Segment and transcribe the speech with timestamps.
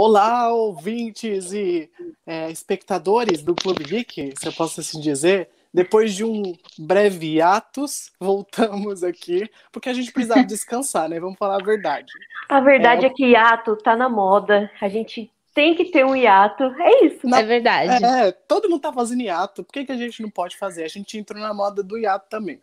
[0.00, 1.90] Olá, ouvintes e
[2.24, 5.50] é, espectadores do Clube Geek, se eu posso assim dizer.
[5.74, 11.18] Depois de um breve atos, voltamos aqui, porque a gente precisava descansar, né?
[11.18, 12.12] Vamos falar a verdade.
[12.48, 14.70] A verdade é, é que hiato tá na moda.
[14.80, 16.62] A gente tem que ter um hiato.
[16.62, 17.28] É isso.
[17.28, 17.40] Na...
[17.40, 18.04] É verdade.
[18.04, 19.64] É, todo mundo tá fazendo hiato.
[19.64, 20.84] Por que, que a gente não pode fazer?
[20.84, 22.60] A gente entrou na moda do hiato também.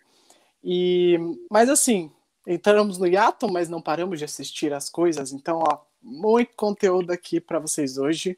[0.63, 1.19] E,
[1.51, 2.09] mas assim,
[2.47, 5.33] entramos no hiato, mas não paramos de assistir as coisas.
[5.33, 8.37] Então, ó, muito conteúdo aqui para vocês hoje.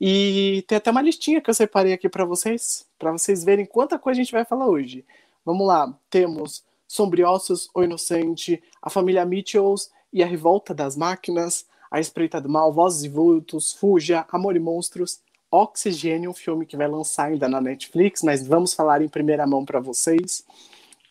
[0.00, 3.98] E tem até uma listinha que eu separei aqui para vocês, para vocês verem quanta
[3.98, 5.04] coisa a gente vai falar hoje.
[5.44, 12.00] Vamos lá, temos Sombriossos, O Inocente, A Família Mitchells e A Revolta das Máquinas, A
[12.00, 16.88] Espreita do Mal, Vozes e Vultos, Fuja, Amor e Monstros, Oxigênio, um filme que vai
[16.88, 20.44] lançar ainda na Netflix, mas vamos falar em primeira mão para vocês.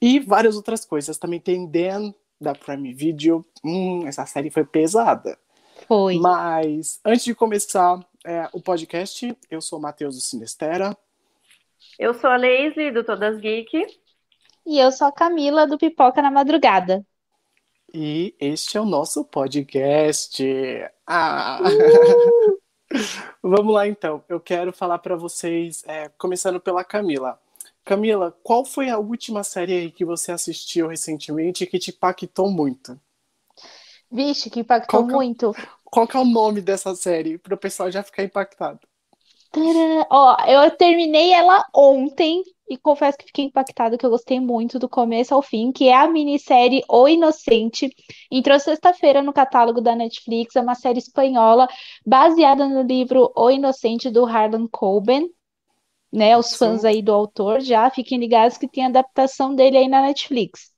[0.02, 1.18] E várias outras coisas.
[1.18, 2.12] Também tem Dan,
[2.42, 3.46] da Prime Video.
[3.64, 5.38] Hum, essa série foi pesada.
[5.92, 6.20] Foi.
[6.20, 10.96] Mas antes de começar é, o podcast, eu sou o Matheus do Sinestera.
[12.00, 13.86] Eu sou a Leise, do Todas Geek.
[14.66, 17.06] E eu sou a Camila, do Pipoca na Madrugada.
[17.94, 20.42] E este é o nosso podcast.
[21.06, 21.60] Ah!
[21.62, 22.62] Uh!
[23.44, 24.24] Vamos lá então.
[24.30, 27.38] Eu quero falar para vocês, é, começando pela Camila.
[27.84, 32.98] Camila, qual foi a última série que você assistiu recentemente e que te impactou muito?
[34.12, 35.54] Vixe, que impactou qual muito.
[35.54, 37.38] Que, qual que é o nome dessa série?
[37.38, 38.80] Para o pessoal já ficar impactado.
[40.10, 44.88] Ó, eu terminei ela ontem e confesso que fiquei impactada, que eu gostei muito do
[44.88, 47.90] começo ao fim, que é a minissérie O Inocente.
[48.32, 51.68] Entrou sexta-feira no catálogo da Netflix, é uma série espanhola
[52.06, 55.30] baseada no livro O Inocente do Harlan Coben
[56.12, 56.38] né?
[56.38, 60.71] Os fãs aí do autor já fiquem ligados que tem adaptação dele aí na Netflix.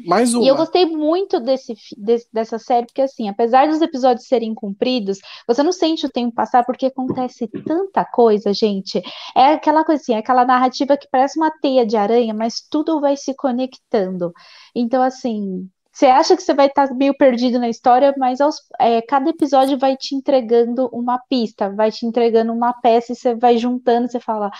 [0.00, 0.44] Mais uma.
[0.44, 5.18] E eu gostei muito desse, desse, dessa série, porque assim, apesar dos episódios serem cumpridos,
[5.46, 9.02] você não sente o tempo passar porque acontece tanta coisa, gente.
[9.36, 13.00] É aquela coisa assim, é aquela narrativa que parece uma teia de aranha, mas tudo
[13.00, 14.32] vai se conectando.
[14.74, 19.02] Então, assim, você acha que você vai estar meio perdido na história, mas aos, é,
[19.02, 23.58] cada episódio vai te entregando uma pista, vai te entregando uma peça e você vai
[23.58, 24.50] juntando, você fala,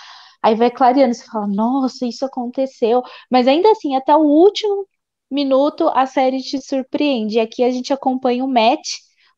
[0.43, 3.01] aí vai clareando, você fala, nossa, isso aconteceu.
[3.31, 4.87] Mas ainda assim, até o último
[5.33, 7.39] minuto, a série te surpreende.
[7.39, 8.87] Aqui a gente acompanha o Matt,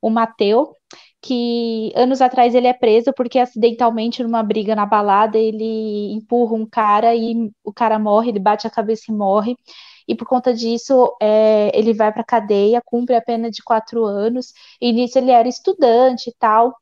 [0.02, 0.74] o Mateu,
[1.22, 6.66] que anos atrás ele é preso porque acidentalmente numa briga na balada ele empurra um
[6.68, 9.56] cara e o cara morre, ele bate a cabeça e morre
[10.08, 14.06] e por conta disso é, ele vai para a cadeia, cumpre a pena de quatro
[14.06, 16.76] anos, e nisso ele era estudante e tal.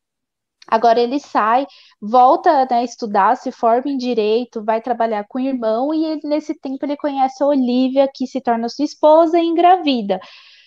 [0.67, 1.67] Agora ele sai,
[2.05, 6.21] volta né, a estudar, se forma em direito, vai trabalhar com o irmão, e ele,
[6.25, 10.19] nesse tempo ele conhece a Olivia, que se torna sua esposa e engravida.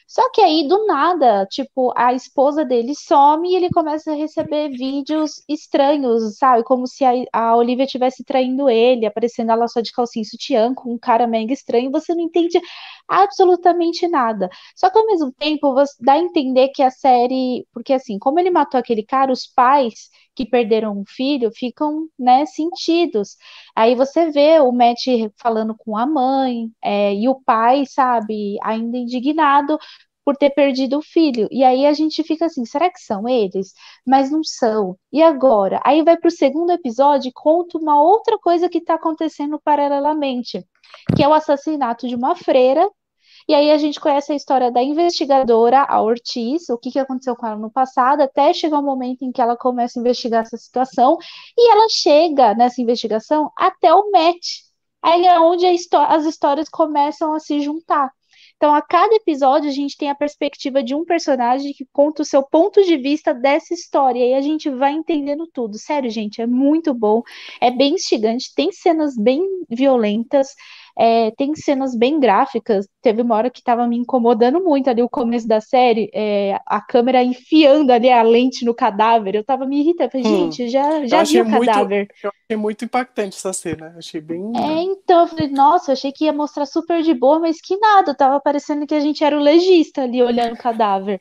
[0.09, 4.69] Só que aí, do nada, tipo, a esposa dele some e ele começa a receber
[4.71, 6.63] vídeos estranhos, sabe?
[6.63, 10.95] Como se a, a Olivia estivesse traindo ele, aparecendo ela só de calcinha sutiã, com
[10.95, 12.61] um cara mega estranho, você não entende
[13.09, 14.49] absolutamente nada.
[14.77, 17.67] Só que ao mesmo tempo, você dá a entender que a série.
[17.73, 22.45] Porque assim, como ele matou aquele cara, os pais que perderam um filho ficam, né,
[22.47, 23.37] sentidos.
[23.75, 25.07] Aí você vê o Matt
[25.39, 29.79] falando com a mãe, é, e o pai, sabe, ainda indignado
[30.25, 31.49] por ter perdido o filho.
[31.53, 33.73] E aí a gente fica assim, será que são eles?
[34.05, 34.99] Mas não são.
[35.13, 35.81] E agora?
[35.85, 40.67] Aí vai para o segundo episódio e conta uma outra coisa que está acontecendo paralelamente,
[41.17, 42.91] que é o assassinato de uma freira
[43.49, 47.37] e aí a gente conhece a história da investigadora, a Ortiz, o que, que aconteceu
[47.37, 50.43] com ela no passado, até chegar o um momento em que ela começa a investigar
[50.43, 51.17] essa situação,
[51.57, 54.65] e ela chega nessa investigação até o Matt.
[55.03, 58.11] Aí é onde as histórias começam a se juntar.
[58.57, 62.25] Então, a cada episódio, a gente tem a perspectiva de um personagem que conta o
[62.25, 64.25] seu ponto de vista dessa história.
[64.25, 65.79] E a gente vai entendendo tudo.
[65.79, 67.23] Sério, gente, é muito bom.
[67.61, 70.55] É bem instigante, tem cenas bem violentas.
[70.99, 72.89] É, tem cenas bem gráficas.
[73.03, 76.81] Teve uma hora que estava me incomodando muito ali o começo da série, é, a
[76.81, 79.35] câmera enfiando ali a lente no cadáver.
[79.35, 80.11] Eu tava me irritando.
[80.11, 81.99] Falei, hum, gente, já, já vi o cadáver.
[81.99, 83.95] Muito, eu achei muito impactante essa cena.
[83.99, 84.53] Achei bem.
[84.57, 87.77] É, então, eu falei, nossa, eu achei que ia mostrar super de boa, mas que
[87.77, 88.15] nada.
[88.15, 91.21] Tava parecendo que a gente era o legista ali olhando o cadáver.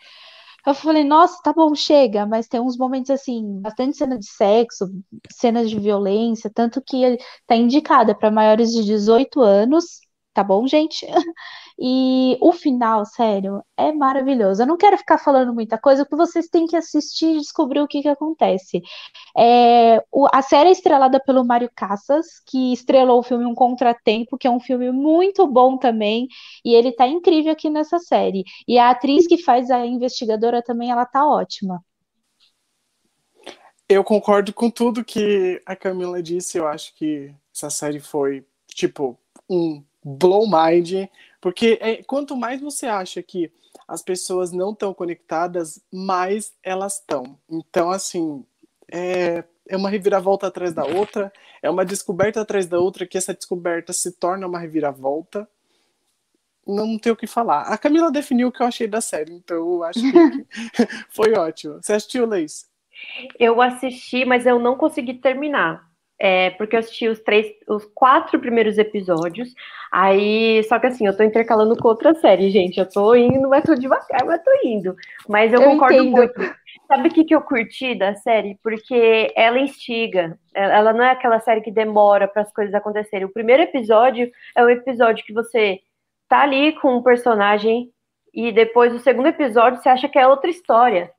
[0.66, 4.86] Eu falei, nossa, tá bom, chega, mas tem uns momentos assim, bastante cena de sexo,
[5.32, 10.00] cenas de violência, tanto que tá indicada para maiores de 18 anos,
[10.36, 11.08] tá bom, gente?
[11.78, 14.62] E o final, sério, é maravilhoso.
[14.62, 17.88] Eu não quero ficar falando muita coisa, porque vocês têm que assistir e descobrir o
[17.88, 18.82] que, que acontece.
[19.38, 24.38] É, o, a série é estrelada pelo Mário Cassas, que estrelou o filme Um Contratempo,
[24.38, 26.30] que é um filme muito bom também,
[26.64, 28.46] e ele tá incrível aqui nessa série.
[28.66, 31.84] E a atriz que faz a investigadora também, ela tá ótima.
[33.90, 36.58] Eu concordo com tudo que a Camila disse.
[36.58, 41.08] Eu acho que essa série foi, tipo, um blow mind.
[41.42, 43.52] Porque é, quanto mais você acha que
[43.88, 47.38] as pessoas não estão conectadas, mais elas estão.
[47.50, 48.46] Então, assim,
[48.92, 53.34] é, é uma reviravolta atrás da outra, é uma descoberta atrás da outra, que essa
[53.34, 55.48] descoberta se torna uma reviravolta.
[56.66, 57.62] Não tem o que falar.
[57.64, 60.08] A Camila definiu o que eu achei da série, então eu acho que
[61.10, 61.76] foi ótimo.
[61.82, 62.68] Você assistiu, Leis?
[63.40, 65.88] Eu assisti, mas eu não consegui terminar.
[66.18, 69.54] É, porque eu assisti os três, os quatro primeiros episódios.
[69.92, 72.80] Aí, só que assim, eu tô intercalando com outra série, gente.
[72.80, 74.96] Eu tô indo, mas tô devagar, mas tô indo.
[75.28, 76.16] Mas eu, eu concordo entendo.
[76.16, 76.56] muito.
[76.88, 78.58] Sabe o que, que eu curti da série?
[78.64, 80.38] Porque ela instiga.
[80.54, 83.26] Ela não é aquela série que demora para as coisas acontecerem.
[83.26, 85.80] O primeiro episódio é o episódio que você
[86.30, 87.90] tá ali com um personagem
[88.34, 91.12] e depois o segundo episódio você acha que é outra história.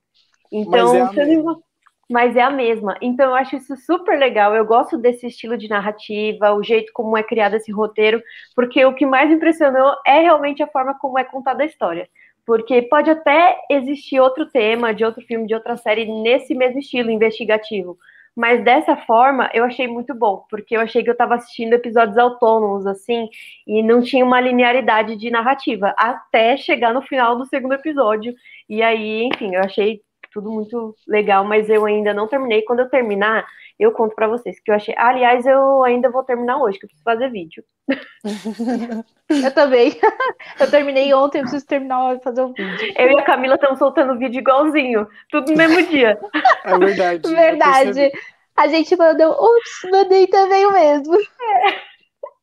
[0.52, 1.62] Então, mas é, você não...
[2.10, 2.96] mas é a mesma.
[3.00, 4.54] Então, eu acho isso super legal.
[4.54, 8.22] Eu gosto desse estilo de narrativa, o jeito como é criado esse roteiro,
[8.54, 12.08] porque o que mais impressionou é realmente a forma como é contada a história
[12.46, 17.10] porque pode até existir outro tema de outro filme, de outra série nesse mesmo estilo
[17.10, 17.98] investigativo.
[18.36, 22.18] Mas dessa forma eu achei muito bom, porque eu achei que eu estava assistindo episódios
[22.18, 23.28] autônomos, assim,
[23.66, 28.34] e não tinha uma linearidade de narrativa, até chegar no final do segundo episódio.
[28.68, 30.02] E aí, enfim, eu achei
[30.36, 32.60] tudo muito legal, mas eu ainda não terminei.
[32.60, 33.46] Quando eu terminar,
[33.78, 34.94] eu conto para vocês que eu achei.
[34.98, 37.64] Aliás, eu ainda vou terminar hoje, que eu preciso fazer vídeo.
[39.30, 39.98] eu também.
[40.60, 42.94] Eu terminei ontem, eu preciso terminar fazer o vídeo.
[42.96, 46.18] Eu e a Camila estamos soltando vídeo igualzinho, tudo no mesmo dia.
[46.64, 47.28] É verdade.
[47.28, 48.12] Verdade.
[48.56, 51.14] A gente mandou, ups, mandei também o mesmo.
[51.14, 51.96] É.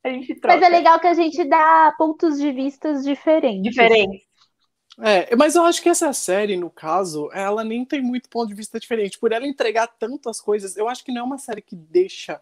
[0.03, 0.55] A gente troca.
[0.55, 3.63] Mas é legal que a gente dá pontos de vistas diferentes.
[3.63, 4.21] Diferentes.
[4.99, 8.53] É, mas eu acho que essa série, no caso, ela nem tem muito ponto de
[8.53, 9.17] vista diferente.
[9.17, 12.39] Por ela entregar tantas coisas, eu acho que não é uma série que deixa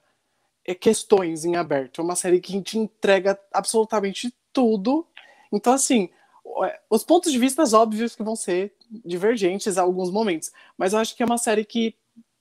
[0.65, 2.01] é, questões em aberto.
[2.01, 5.07] É uma série que te entrega absolutamente tudo.
[5.51, 6.09] Então, assim,
[6.65, 8.73] é, os pontos de vista óbvios que vão ser
[9.05, 10.51] divergentes a alguns momentos.
[10.77, 11.95] Mas eu acho que é uma série que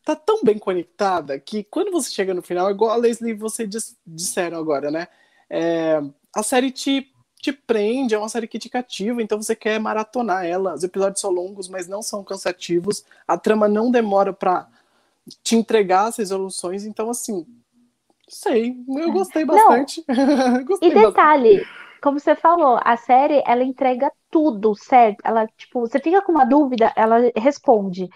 [0.04, 3.68] tá tão bem conectada que quando você chega no final, igual a Leslie e você
[4.06, 5.06] disseram agora, né?
[5.48, 6.00] É,
[6.34, 10.44] a série te te prende, é uma série que te cativa, então você quer maratonar
[10.44, 10.74] ela.
[10.74, 13.04] Os episódios são longos, mas não são cansativos.
[13.26, 14.68] A trama não demora para
[15.42, 17.46] te entregar as resoluções, então assim,
[18.28, 20.04] sei, eu gostei bastante.
[20.66, 22.00] gostei e detalhe, bastante.
[22.02, 25.18] como você falou, a série ela entrega tudo, certo?
[25.24, 28.08] Ela tipo, você fica com uma dúvida, ela responde.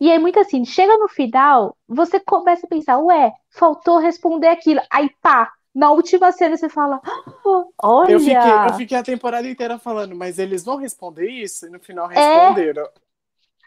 [0.00, 4.80] E é muito assim, chega no final, você começa a pensar, ué, faltou responder aquilo.
[4.90, 7.00] Aí pá, na última cena você fala,
[7.82, 8.12] olha.
[8.12, 11.66] Eu fiquei, eu fiquei a temporada inteira falando, mas eles vão responder isso?
[11.66, 12.84] E no final responderam.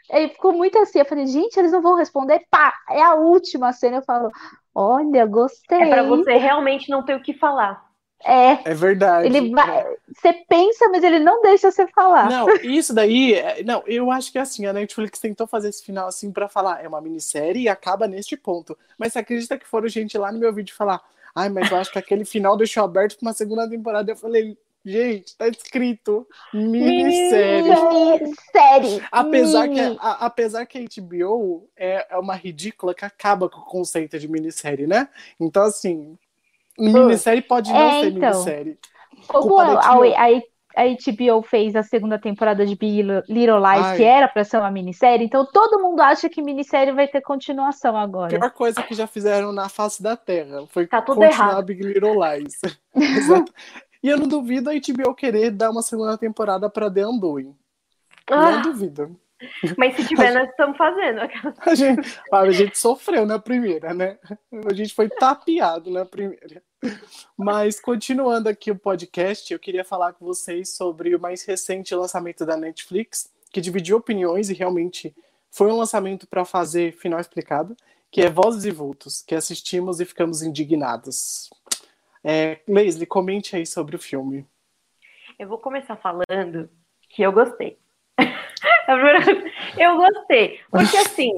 [0.09, 0.21] É...
[0.21, 0.99] Ele ficou muito assim.
[0.99, 2.45] Eu falei, gente, eles não vão responder.
[2.49, 3.97] Pá, é a última cena.
[3.97, 4.31] Eu falo,
[4.73, 5.81] olha, gostei.
[5.81, 7.83] É para você realmente não ter o que falar.
[8.23, 8.71] É.
[8.71, 9.27] É verdade.
[9.27, 12.29] Ele vai, você pensa, mas ele não deixa você falar.
[12.29, 15.83] Não, isso daí, é, não, eu acho que é assim, a Netflix tentou fazer esse
[15.83, 18.75] final assim para falar, é uma minissérie e acaba neste ponto.
[18.97, 21.03] Mas você acredita que foram gente lá no meu vídeo falar,
[21.35, 24.09] Ai, mas eu acho que aquele final deixou aberto para uma segunda temporada.
[24.09, 27.63] Eu falei, gente, tá escrito minissérie.
[27.63, 29.03] Minissérie.
[29.11, 33.65] Apesar, que, a, apesar que a HBO é, é uma ridícula que acaba com o
[33.65, 35.09] conceito de minissérie, né?
[35.37, 36.17] Então, assim,
[36.79, 38.79] minissérie pode não é, ser então, minissérie.
[39.27, 40.31] Como a, a, a
[40.83, 43.97] HBO fez a segunda temporada de Big Little Lies, Ai.
[43.97, 47.95] que era para ser uma minissérie, então todo mundo acha que minissérie vai ter continuação
[47.95, 48.35] agora.
[48.35, 51.65] A pior coisa que já fizeram na face da Terra foi tá continuar errado.
[51.65, 52.59] Big Little Lies.
[52.95, 53.53] Exato.
[54.03, 57.55] E eu não duvido a HBO querer dar uma segunda temporada para The Undoing.
[58.29, 58.51] Ah.
[58.51, 59.19] Não duvido.
[59.77, 61.21] Mas se tiver, nós estamos fazendo.
[61.65, 64.17] A gente, a gente sofreu na primeira, né?
[64.69, 66.61] A gente foi tapeado na primeira.
[67.37, 72.45] Mas continuando aqui o podcast, eu queria falar com vocês sobre o mais recente lançamento
[72.45, 75.15] da Netflix, que dividiu opiniões e realmente
[75.51, 77.75] foi um lançamento para fazer final explicado,
[78.11, 81.49] que é Vozes e Vultos, que assistimos e ficamos indignados.
[82.23, 84.45] É, Leslie, comente aí sobre o filme.
[85.37, 86.69] Eu vou começar falando
[87.09, 87.77] que eu gostei.
[89.77, 90.59] Eu gostei.
[90.69, 91.31] Porque assim,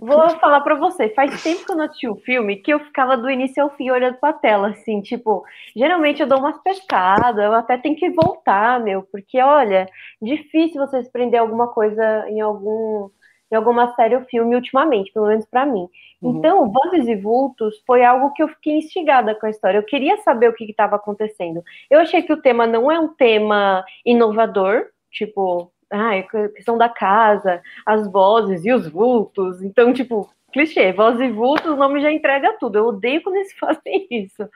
[0.00, 3.16] vou falar pra você, faz tempo que eu não assisti o filme que eu ficava
[3.16, 7.52] do início ao fim olhando pra tela, assim, tipo, geralmente eu dou umas pescadas, eu
[7.54, 9.86] até tenho que voltar, meu, porque olha,
[10.20, 13.10] difícil você prender alguma coisa em algum
[13.52, 15.88] em alguma série ou filme ultimamente, pelo menos para mim.
[16.20, 16.38] Uhum.
[16.38, 19.78] Então, Vozes e Vultos foi algo que eu fiquei instigada com a história.
[19.78, 21.62] Eu queria saber o que estava acontecendo.
[21.88, 27.62] Eu achei que o tema não é um tema inovador, tipo, ah, questão da casa,
[27.86, 29.62] as vozes e os vultos.
[29.62, 32.78] Então, tipo, clichê, voz e vulto, o nome já entrega tudo.
[32.78, 34.48] Eu odeio quando eles fazem isso.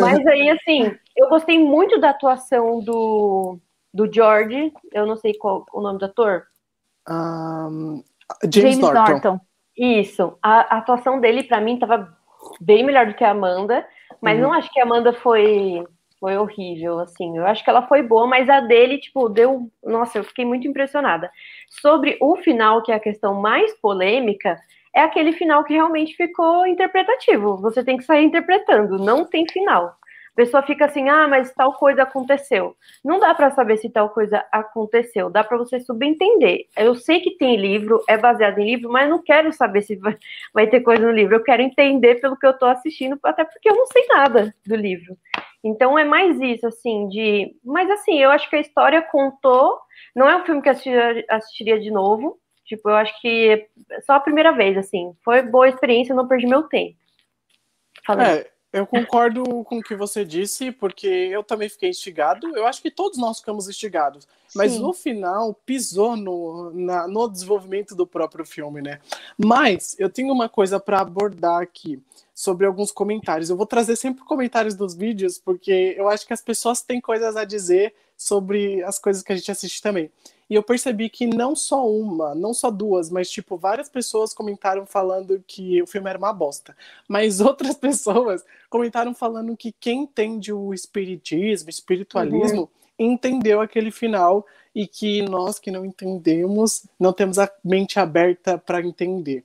[0.00, 3.58] Mas aí, assim, eu gostei muito da atuação do,
[3.92, 6.44] do George, eu não sei qual o nome do ator.
[7.08, 8.04] Um,
[8.44, 9.12] James, James Norton.
[9.12, 9.40] Norton.
[9.76, 12.14] Isso, a, a atuação dele, para mim, tava
[12.60, 13.86] bem melhor do que a Amanda,
[14.20, 14.44] mas uhum.
[14.44, 15.84] não acho que a Amanda foi
[16.22, 17.36] foi horrível, assim.
[17.36, 19.68] Eu acho que ela foi boa, mas a dele, tipo, deu.
[19.82, 21.28] Nossa, eu fiquei muito impressionada.
[21.68, 24.56] Sobre o final, que é a questão mais polêmica,
[24.94, 27.56] é aquele final que realmente ficou interpretativo.
[27.56, 29.96] Você tem que sair interpretando, não tem final.
[30.32, 32.76] A pessoa fica assim, ah, mas tal coisa aconteceu.
[33.04, 36.66] Não dá para saber se tal coisa aconteceu, dá para você subentender.
[36.76, 40.16] Eu sei que tem livro, é baseado em livro, mas não quero saber se vai,
[40.54, 41.34] vai ter coisa no livro.
[41.34, 44.76] Eu quero entender pelo que eu estou assistindo, até porque eu não sei nada do
[44.76, 45.16] livro.
[45.64, 47.54] Então é mais isso, assim, de.
[47.64, 49.78] Mas assim, eu acho que a história contou.
[50.14, 52.38] Não é um filme que eu assistiria, assistiria de novo.
[52.64, 55.14] Tipo, eu acho que é só a primeira vez, assim.
[55.24, 56.96] Foi boa experiência, não perdi meu tempo.
[58.04, 58.26] Falei.
[58.26, 62.56] É, eu concordo com o que você disse, porque eu também fiquei instigado.
[62.56, 64.26] Eu acho que todos nós ficamos instigados.
[64.54, 64.80] Mas Sim.
[64.80, 68.98] no final, pisou no, na, no desenvolvimento do próprio filme, né?
[69.36, 72.02] Mas eu tenho uma coisa para abordar aqui
[72.42, 73.50] sobre alguns comentários.
[73.50, 77.36] Eu vou trazer sempre comentários dos vídeos, porque eu acho que as pessoas têm coisas
[77.36, 80.10] a dizer sobre as coisas que a gente assiste também.
[80.50, 84.84] E eu percebi que não só uma, não só duas, mas tipo, várias pessoas comentaram
[84.84, 86.76] falando que o filme era uma bosta.
[87.06, 92.62] Mas outras pessoas comentaram falando que quem entende o espiritismo, espiritualismo,
[92.98, 93.12] uhum.
[93.12, 94.44] entendeu aquele final
[94.74, 99.44] e que nós que não entendemos, não temos a mente aberta para entender.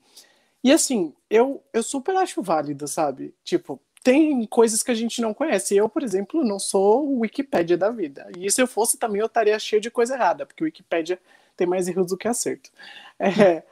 [0.68, 3.34] E assim, eu, eu super acho válido, sabe?
[3.42, 5.78] Tipo, tem coisas que a gente não conhece.
[5.78, 8.30] Eu, por exemplo, não sou Wikipédia da vida.
[8.38, 11.22] E se eu fosse também, eu estaria cheio de coisa errada, porque Wikipédia
[11.56, 12.70] tem mais erros do que acerto.
[13.18, 13.64] É,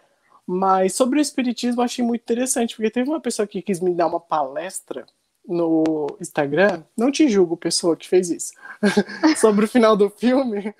[0.47, 3.93] mas sobre o espiritismo, eu achei muito interessante, porque teve uma pessoa que quis me
[3.93, 5.05] dar uma palestra
[5.45, 8.53] no Instagram, não te julgo, pessoa que fez isso,
[9.37, 10.73] sobre o final do filme,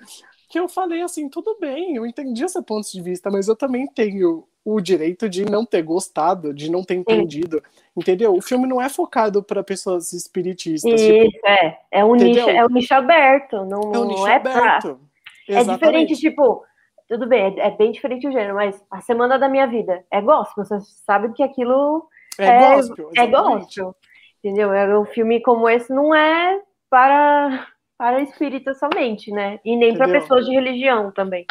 [0.48, 3.86] que eu falei assim, tudo bem, eu entendi esse ponto de vista, mas eu também
[3.86, 7.62] tenho o direito de não ter gostado, de não ter entendido.
[7.96, 8.34] Entendeu?
[8.34, 11.00] O filme não é focado para pessoas espiritistas.
[11.00, 11.78] Tipo, Isso, tipo, é.
[11.88, 13.64] É um, nicho, é um nicho aberto.
[13.64, 14.98] Não, é um nicho não é aberto.
[15.46, 15.60] Pra...
[15.60, 16.64] É diferente, tipo,
[17.08, 20.20] tudo bem, é, é, bem diferente o gênero, mas a semana da minha vida é
[20.20, 20.64] gospel.
[20.64, 22.04] Você sabe que aquilo
[22.36, 23.10] é, é gospel.
[23.16, 23.96] É gospel.
[24.42, 24.72] Entendeu?
[24.72, 29.60] É, um filme como esse não é para, para espíritas somente, né?
[29.64, 31.46] E nem para pessoas de religião também.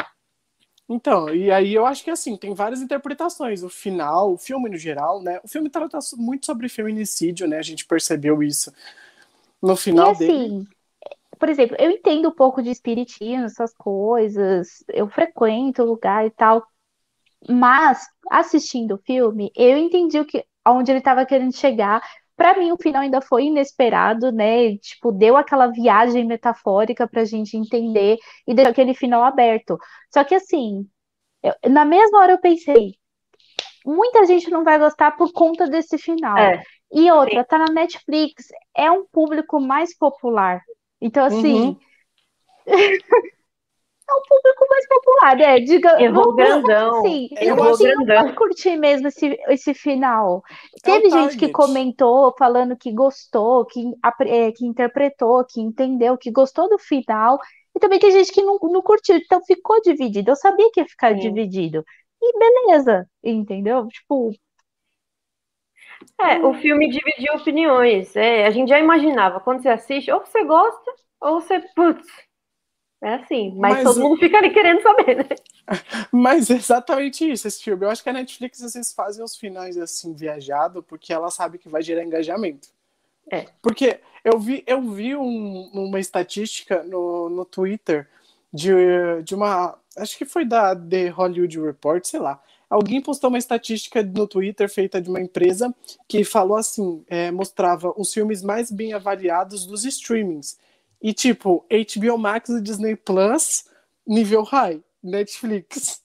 [0.88, 3.62] Então, e aí eu acho que assim, tem várias interpretações.
[3.64, 5.40] O final, o filme no geral, né?
[5.42, 7.58] O filme trata muito sobre feminicídio, né?
[7.58, 8.72] A gente percebeu isso
[9.62, 10.68] no final e, assim, dele.
[11.38, 16.30] Por exemplo, eu entendo um pouco de espiritismo, essas coisas, eu frequento o lugar e
[16.30, 16.66] tal,
[17.48, 22.02] mas assistindo o filme, eu entendi o que, aonde ele estava querendo chegar.
[22.36, 24.76] Para mim, o final ainda foi inesperado, né?
[24.76, 29.78] Tipo, deu aquela viagem metafórica para a gente entender e deixou aquele final aberto.
[30.12, 30.86] Só que, assim,
[31.42, 32.94] eu, na mesma hora eu pensei,
[33.84, 36.36] muita gente não vai gostar por conta desse final.
[36.36, 36.62] É,
[36.92, 37.48] e outra, sim.
[37.48, 40.60] tá na Netflix, é um público mais popular.
[41.00, 41.68] Então, assim.
[41.68, 41.78] Uhum.
[44.08, 45.60] é um público mais popular, né?
[45.60, 47.00] Diga, Errou grandão.
[47.00, 50.42] Assim, eu acho que curtir mesmo esse, esse final.
[50.76, 53.82] É Teve gente que comentou falando que gostou, que,
[54.22, 57.38] é, que interpretou, que entendeu, que gostou do final.
[57.74, 60.30] E também tem gente que não, não curtiu, então ficou dividido.
[60.30, 61.20] Eu sabia que ia ficar Sim.
[61.20, 61.84] dividido.
[62.22, 63.86] E beleza, entendeu?
[63.88, 64.30] Tipo,
[66.20, 68.14] é, o filme dividiu opiniões.
[68.16, 72.06] É, a gente já imaginava, quando você assiste, ou você gosta, ou você, putz,
[73.06, 75.28] é assim, mas, mas, todo mundo fica ali querendo saber, né?
[76.10, 77.84] Mas exatamente isso, esse filme.
[77.84, 81.56] Eu acho que a Netflix às vezes fazem os finais assim, viajado, porque ela sabe
[81.56, 82.68] que vai gerar engajamento.
[83.30, 83.46] É.
[83.62, 88.08] Porque eu vi, eu vi um, uma estatística no, no Twitter
[88.52, 88.72] de,
[89.22, 89.78] de uma.
[89.96, 92.42] Acho que foi da The Hollywood Report, sei lá.
[92.68, 95.72] Alguém postou uma estatística no Twitter feita de uma empresa
[96.08, 100.58] que falou assim: é, mostrava os filmes mais bem avaliados dos streamings.
[101.06, 103.70] E tipo, HBO Max e Disney Plus,
[104.04, 106.02] nível high, Netflix.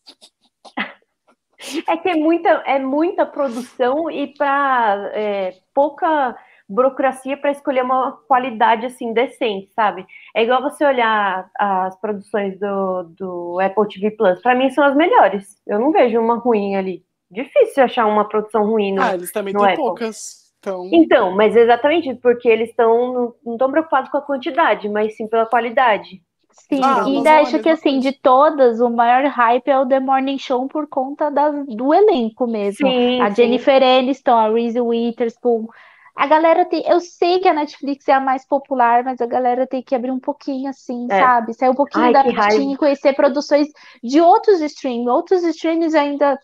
[1.87, 6.37] É que é muita, é muita produção e para é, pouca
[6.69, 10.05] burocracia para escolher uma qualidade assim decente, sabe?
[10.35, 14.39] É igual você olhar as produções do, do Apple TV Plus.
[14.43, 15.57] Para mim são as melhores.
[15.65, 17.03] Eu não vejo uma ruim ali.
[17.31, 20.50] Difícil achar uma produção ruim no Ah, eles também têm poucas.
[20.61, 20.87] Então...
[20.93, 25.45] então, mas exatamente porque eles estão não estão preocupados com a quantidade, mas sim pela
[25.45, 26.21] qualidade.
[26.53, 29.99] Sim, Ah, e ainda acho que assim, de todas, o maior hype é o The
[29.99, 32.87] Morning Show por conta das, do elenco mesmo.
[32.87, 33.35] Sim, A sim.
[33.35, 35.67] Jennifer Aniston, a Reese Witherspoon.
[36.15, 36.83] A galera tem.
[36.85, 40.11] Eu sei que a Netflix é a mais popular, mas a galera tem que abrir
[40.11, 41.19] um pouquinho assim, É.
[41.19, 41.53] sabe?
[41.53, 43.67] Sair um pouquinho Ai, da caixinha e conhecer produções
[44.03, 45.09] de outros streams.
[45.09, 46.37] Outros streams ainda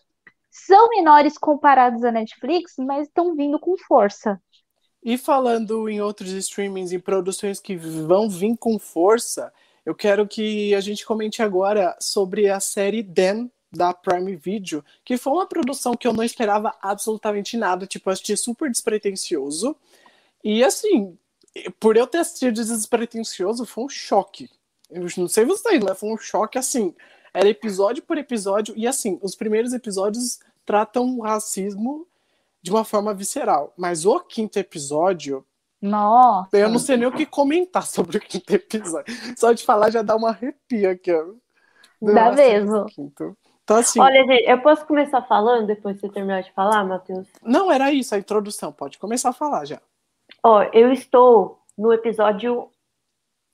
[0.66, 4.40] são menores comparados à Netflix, mas estão vindo com força.
[5.02, 9.52] E falando em outros streamings e produções que vão vir com força,
[9.86, 15.16] eu quero que a gente comente agora sobre a série Dan da Prime Video, que
[15.16, 19.76] foi uma produção que eu não esperava absolutamente nada, tipo, eu assisti super despretensioso.
[20.42, 21.16] E assim,
[21.78, 24.50] por eu ter assistido despretensioso, foi um choque.
[24.90, 26.94] Eu não sei vocês, mas foi um choque assim.
[27.32, 32.06] Era episódio por episódio, e assim, os primeiros episódios tratam o racismo
[32.60, 33.72] de uma forma visceral.
[33.74, 35.42] Mas o quinto episódio,
[35.80, 36.54] Nossa.
[36.58, 39.14] eu não sei nem o que comentar sobre o quinto episódio.
[39.38, 41.24] Só de falar já dá uma arrepio aqui, ó.
[42.02, 42.86] Dá Nossa, mesmo.
[43.64, 47.26] Então, assim, Olha, gente, eu posso começar falando depois que você terminar de falar, Matheus?
[47.42, 49.80] não era isso a introdução, pode começar a falar já.
[50.42, 52.70] Ó, eu estou no episódio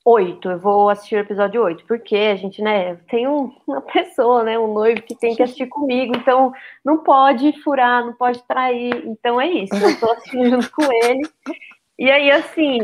[0.04, 0.50] 8.
[0.50, 4.58] Eu vou assistir o episódio 8, porque a gente, né, tem um- uma pessoa, né,
[4.58, 6.52] um noivo que tem que assistir comigo, então
[6.84, 9.06] não pode furar, não pode trair.
[9.06, 11.23] Então é isso, eu tô assistindo junto com ele.
[11.99, 12.78] E aí, assim,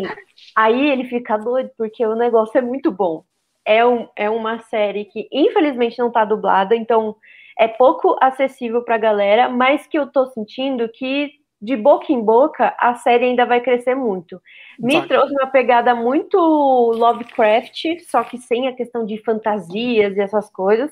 [0.56, 3.24] aí ele fica doido, porque o negócio é muito bom.
[3.64, 7.16] É, um, é uma série que, infelizmente, não tá dublada, então
[7.58, 12.74] é pouco acessível pra galera, mas que eu tô sentindo que, de boca em boca,
[12.78, 14.40] a série ainda vai crescer muito.
[14.78, 20.50] Me trouxe uma pegada muito Lovecraft, só que sem a questão de fantasias e essas
[20.50, 20.90] coisas.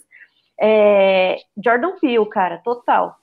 [0.61, 3.17] É, Jordan Peele, cara, total.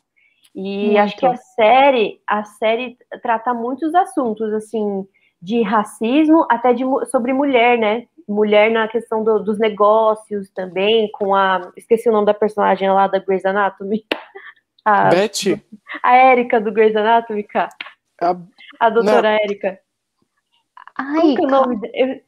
[0.55, 0.99] E Muito.
[0.99, 5.05] acho que a série, a série trata muitos assuntos, assim,
[5.41, 8.07] de racismo, até de, sobre mulher, né?
[8.27, 11.71] Mulher na questão do- dos negócios também, com a.
[11.77, 14.03] Esqueci o nome da personagem lá da Grey's Anatomy.
[14.85, 15.59] A, Beth,
[16.03, 17.69] a Erika do Grey's Anatomy, cara.
[18.21, 18.35] a-
[18.79, 19.79] A doutora Erika.
[20.97, 21.79] Ai, Como que é o nome?
[21.79, 22.21] de- eu-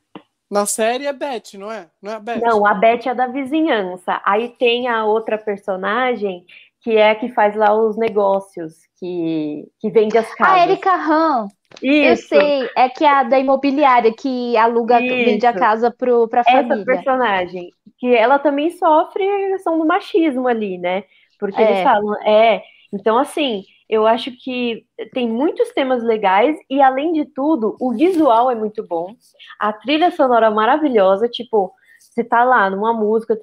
[0.49, 1.87] na série é Beth, não é?
[2.01, 2.39] Não é a Beth?
[2.41, 4.21] Não, a Beth é da vizinhança.
[4.25, 6.45] Aí tem a outra personagem
[6.81, 10.53] que é a que faz lá os negócios, que, que vende as casas.
[10.55, 11.47] a Erika Han,
[11.81, 15.13] eu Isso, sei, é que é a da imobiliária que aluga, Isso.
[15.25, 16.85] vende a casa pro, pra essa família.
[16.85, 17.69] personagem.
[17.99, 21.03] Que ela também sofre a questão do machismo ali, né?
[21.39, 21.71] Porque É.
[21.71, 22.61] eles falam, é.
[22.93, 28.49] Então, assim, eu acho que tem muitos temas legais e, além de tudo, o visual
[28.51, 29.13] é muito bom.
[29.59, 33.37] A trilha sonora maravilhosa, tipo, você tá lá numa música,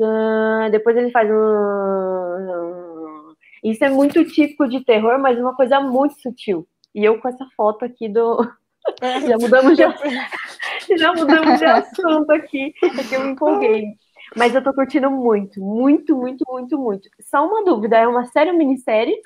[0.71, 3.35] depois ele faz um.
[3.63, 6.67] Isso é muito típico de terror, mas uma coisa muito sutil.
[6.95, 8.39] E eu com essa foto aqui do.
[9.03, 9.83] Já mudamos de,
[10.99, 13.85] já mudamos de assunto aqui, é que eu me empolguei.
[14.37, 17.09] Mas eu tô curtindo muito, muito, muito, muito, muito.
[17.21, 19.21] Só uma dúvida, é uma série ou minissérie?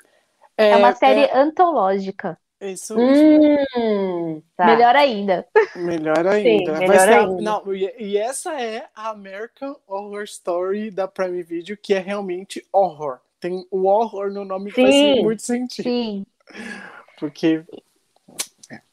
[0.57, 2.37] É uma série é- antológica.
[2.61, 2.95] isso.
[2.99, 4.65] Hum, tá.
[4.65, 5.47] Melhor ainda.
[5.75, 6.73] Melhor ainda.
[6.73, 7.41] melhor Vai ser a- ainda.
[7.41, 12.65] não, e, e essa é a American Horror Story da Prime Video, que é realmente
[12.73, 13.19] horror.
[13.39, 15.23] Tem o horror no nome que faz Sim.
[15.23, 15.85] muito sentido.
[15.85, 16.25] Sim.
[17.17, 17.63] Porque.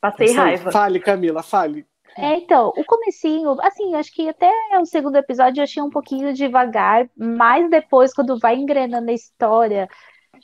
[0.01, 0.71] Passei raiva.
[0.71, 1.85] Fale, Camila, fale.
[2.19, 4.51] É, então, o comecinho, assim, acho que até
[4.81, 9.87] o segundo episódio eu achei um pouquinho devagar, mas depois, quando vai engrenando a história,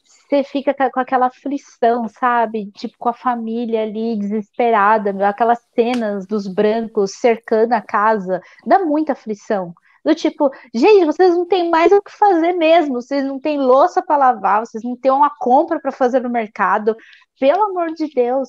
[0.05, 2.71] você fica ca- com aquela aflição, sabe?
[2.73, 8.81] Tipo, com a família ali desesperada, meu, aquelas cenas dos brancos cercando a casa, dá
[8.85, 9.75] muita aflição.
[10.05, 14.03] Do tipo, gente, vocês não têm mais o que fazer mesmo, vocês não têm louça
[14.03, 16.97] para lavar, vocês não têm uma compra para fazer no mercado,
[17.41, 18.49] pelo amor de Deus.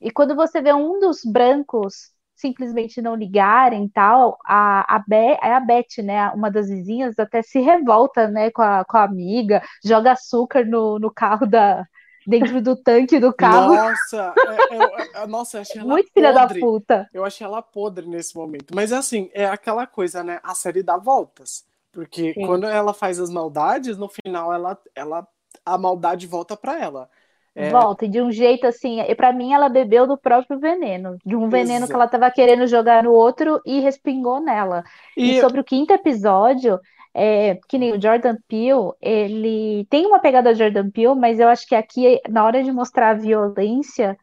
[0.00, 5.38] E quando você vê um dos brancos simplesmente não ligarem e tal, a, a, Be
[5.42, 9.04] é a Beth, né, uma das vizinhas, até se revolta, né, com a, com a
[9.04, 11.84] amiga, joga açúcar no, no carro da,
[12.26, 13.74] dentro do tanque do carro.
[13.74, 14.34] Nossa,
[14.70, 16.60] é- é- é- nossa, eu achei ela Muito filha da podre.
[16.60, 17.08] puta.
[17.14, 18.74] Eu achei ela podre nesse momento.
[18.74, 20.40] Mas assim, é aquela coisa, né?
[20.42, 21.64] A série dá voltas.
[21.92, 22.44] Porque Sim.
[22.46, 25.26] quando ela faz as maldades, no final ela, ela
[25.64, 27.08] a maldade volta pra ela.
[27.58, 31.16] É, Volta, e de um jeito assim, e para mim ela bebeu do próprio veneno,
[31.24, 31.88] de um veneno Exato.
[31.88, 34.84] que ela tava querendo jogar no outro e respingou nela.
[35.16, 36.78] E e sobre o quinto episódio,
[37.14, 41.66] é, que nem o Jordan Peele, ele tem uma pegada Jordan Peele, mas eu acho
[41.66, 44.18] que aqui, na hora de mostrar a violência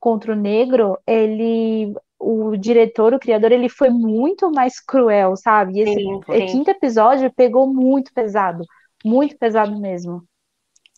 [0.00, 5.78] contra o negro, ele, o diretor, o criador, ele foi muito mais cruel, sabe?
[5.78, 6.46] E esse Sim, o sim.
[6.46, 8.64] quinto episódio pegou muito pesado,
[9.04, 10.24] muito pesado mesmo.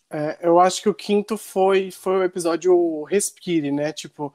[0.09, 3.91] É, eu acho que o quinto foi, foi o episódio Respire, né?
[3.91, 4.33] Tipo,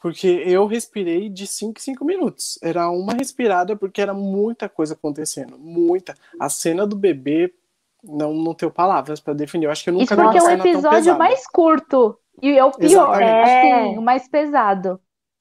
[0.00, 2.58] Porque eu respirei de 5 em 5 minutos.
[2.62, 5.58] Era uma respirada, porque era muita coisa acontecendo.
[5.58, 6.14] Muita.
[6.40, 7.54] A cena do bebê,
[8.02, 9.66] não, não tenho palavras para definir.
[9.66, 12.18] Eu acho que eu nunca Isso porque é o episódio mais curto.
[12.42, 13.62] E é o pior, é.
[13.62, 15.00] Sim, o mais pesado.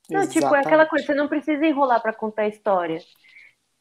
[0.09, 0.33] Não, Exatamente.
[0.33, 2.99] tipo, é aquela coisa, você não precisa enrolar para contar a história.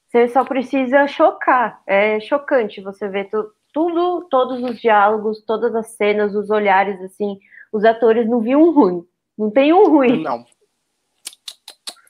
[0.09, 1.83] Você só precisa chocar.
[1.87, 7.39] É chocante você ver tu, tudo, todos os diálogos, todas as cenas, os olhares, assim.
[7.73, 9.05] Os atores não viam um ruim.
[9.39, 10.23] Não tem um ruim.
[10.23, 10.45] Não.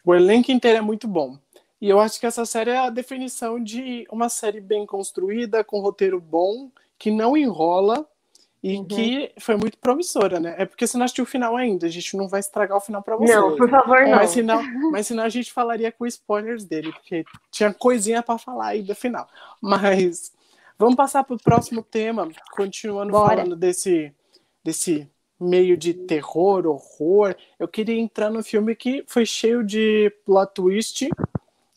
[0.05, 1.39] O elenco inteiro é muito bom.
[1.81, 5.81] E eu acho que essa série é a definição de uma série bem construída, com
[5.81, 8.07] roteiro bom, que não enrola
[8.63, 8.85] e uhum.
[8.85, 10.55] que foi muito promissora, né?
[10.59, 13.03] É porque você não assistiu o final ainda, a gente não vai estragar o final
[13.03, 13.35] para você.
[13.35, 14.17] Não, por favor, não.
[14.17, 18.69] Mas senão, mas senão a gente falaria com spoilers dele, porque tinha coisinha para falar
[18.69, 19.27] aí do final.
[19.63, 20.33] Mas
[20.81, 23.37] vamos passar para o próximo tema, continuando Bora.
[23.37, 24.13] falando desse,
[24.65, 25.07] desse
[25.39, 27.37] meio de terror, horror.
[27.59, 31.11] Eu queria entrar no filme que foi cheio de plot twist,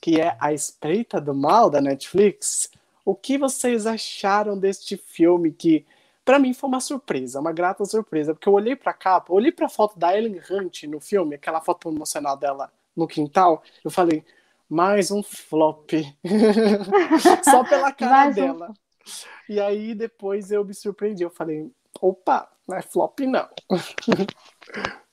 [0.01, 2.71] que é A Espreita do Mal, da Netflix.
[3.03, 5.85] O que vocês acharam deste filme que
[6.23, 9.51] para mim foi uma surpresa, uma grata surpresa, porque eu olhei para a capa, olhei
[9.51, 13.91] para a foto da Ellen Hunt no filme, aquela foto promocional dela no quintal, eu
[13.91, 14.23] falei,
[14.69, 15.91] mais um flop.
[17.43, 18.69] Só pela cara mais dela.
[18.69, 18.82] Um...
[19.49, 21.69] E aí depois eu me surpreendi, eu falei,
[22.01, 23.47] opa, não é flop não.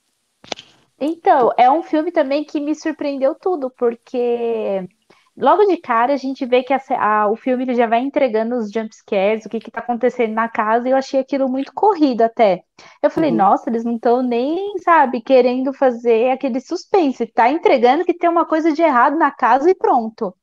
[1.03, 4.87] Então, é um filme também que me surpreendeu tudo, porque
[5.35, 8.55] logo de cara a gente vê que a, a, o filme ele já vai entregando
[8.55, 12.63] os jumpscares, o que está acontecendo na casa, e eu achei aquilo muito corrido até.
[13.01, 13.37] Eu falei, uhum.
[13.37, 18.45] nossa, eles não estão nem, sabe, querendo fazer aquele suspense, tá entregando que tem uma
[18.45, 20.35] coisa de errado na casa e pronto.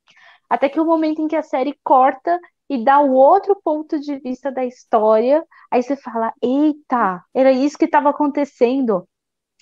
[0.51, 2.37] Até que o momento em que a série corta
[2.69, 7.79] e dá o outro ponto de vista da história, aí você fala, eita, era isso
[7.79, 9.09] que estava acontecendo.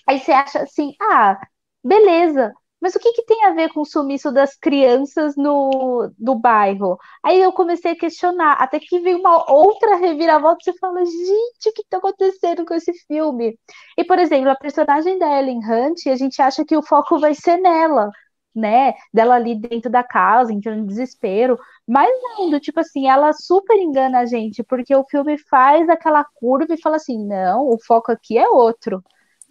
[0.07, 1.39] Aí você acha assim, ah,
[1.85, 6.35] beleza, mas o que, que tem a ver com o sumiço das crianças no, no
[6.39, 6.99] bairro?
[7.25, 11.69] Aí eu comecei a questionar, até que veio uma outra reviravolta e você fala, gente,
[11.69, 13.59] o que está acontecendo com esse filme?
[13.97, 17.35] E, por exemplo, a personagem da Ellen Hunt, a gente acha que o foco vai
[17.35, 18.11] ser nela,
[18.57, 18.95] né?
[19.13, 21.59] Dela ali dentro da casa, entrando em desespero.
[21.87, 26.25] Mas não, do tipo assim, ela super engana a gente, porque o filme faz aquela
[26.25, 29.03] curva e fala assim: não, o foco aqui é outro.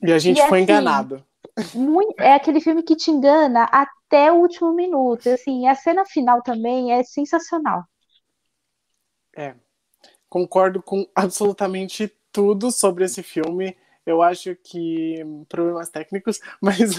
[0.01, 1.23] E a gente e, foi assim, enganado
[1.73, 5.29] muito, é aquele filme que te engana até o último minuto.
[5.29, 7.83] Assim, a cena final também é sensacional.
[9.35, 9.55] É,
[10.29, 13.75] concordo com absolutamente tudo sobre esse filme.
[14.05, 16.97] Eu acho que problemas técnicos, mas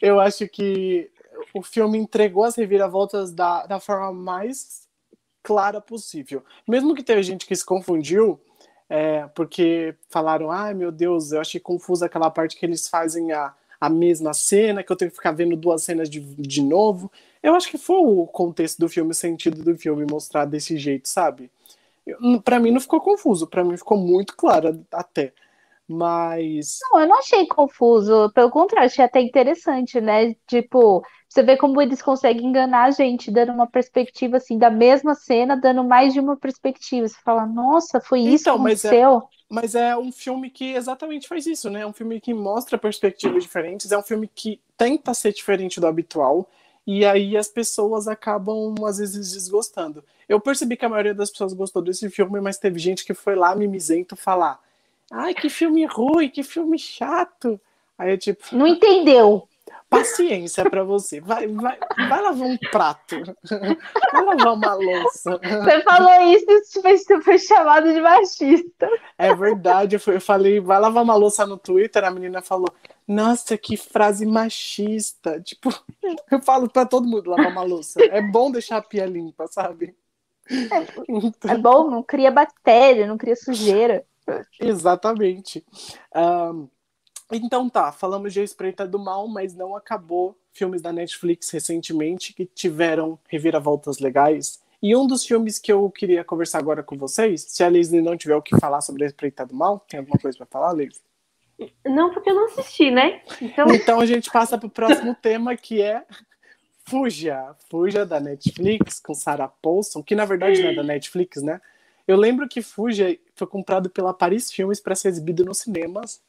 [0.00, 1.10] eu acho que
[1.54, 4.88] o filme entregou as reviravoltas da, da forma mais
[5.42, 6.42] clara possível.
[6.66, 8.40] Mesmo que teve gente que se confundiu,
[8.88, 13.54] é, porque falaram, ai meu Deus, eu achei confusa aquela parte que eles fazem a,
[13.80, 17.10] a mesma cena, que eu tenho que ficar vendo duas cenas de, de novo.
[17.40, 21.08] Eu acho que foi o contexto do filme, o sentido do filme mostrar desse jeito,
[21.08, 21.50] sabe?
[22.44, 25.32] Para mim não ficou confuso, para mim ficou muito claro até.
[25.88, 26.78] Mas.
[26.90, 28.30] Não, eu não achei confuso.
[28.34, 30.34] Pelo contrário, achei até interessante, né?
[30.46, 35.14] Tipo, você vê como eles conseguem enganar a gente, dando uma perspectiva assim, da mesma
[35.14, 37.06] cena, dando mais de uma perspectiva.
[37.06, 39.22] Você fala, nossa, foi isso então, que aconteceu.
[39.50, 41.80] Mas é, mas é um filme que exatamente faz isso, né?
[41.80, 45.86] É um filme que mostra perspectivas diferentes, é um filme que tenta ser diferente do
[45.86, 46.48] habitual,
[46.86, 50.04] e aí as pessoas acabam, às vezes, desgostando.
[50.28, 53.34] Eu percebi que a maioria das pessoas gostou desse filme, mas teve gente que foi
[53.34, 54.60] lá mimizento falar:
[55.12, 57.60] ai, que filme ruim, que filme chato.
[57.98, 58.44] Aí eu, tipo.
[58.52, 59.48] Não entendeu
[59.94, 61.20] paciência para você.
[61.20, 63.16] Vai, vai, vai lavar um prato.
[64.12, 65.38] Vai lavar uma louça.
[65.38, 68.88] Você falou isso e você foi chamado de machista.
[69.18, 69.96] É verdade.
[69.96, 72.04] Eu, falei, vai lavar uma louça no Twitter.
[72.04, 72.68] A menina falou,
[73.06, 75.40] nossa, que frase machista.
[75.40, 75.70] Tipo,
[76.30, 78.02] eu falo para todo mundo lavar uma louça.
[78.04, 79.94] É bom deixar a pia limpa, sabe?
[80.50, 81.50] É, então...
[81.50, 84.04] é bom, não cria bactéria, não cria sujeira.
[84.60, 85.64] Exatamente.
[86.14, 86.68] Um,
[87.32, 92.32] então tá, falamos de A Espreita do Mal, mas não acabou filmes da Netflix recentemente
[92.32, 94.62] que tiveram reviravoltas legais.
[94.82, 98.16] E um dos filmes que eu queria conversar agora com vocês, se a Leslie não
[98.16, 101.00] tiver o que falar sobre A Espreita do Mal, tem alguma coisa para falar, Leslie?
[101.86, 103.22] Não, porque eu não assisti, né?
[103.40, 106.04] Então, então a gente passa para o próximo tema, que é
[106.86, 107.56] Fuja.
[107.70, 111.60] Fuja da Netflix, com Sarah Paulson, que na verdade não é da Netflix, né?
[112.06, 116.22] Eu lembro que Fuja foi comprado pela Paris Filmes para ser exibido nos cinemas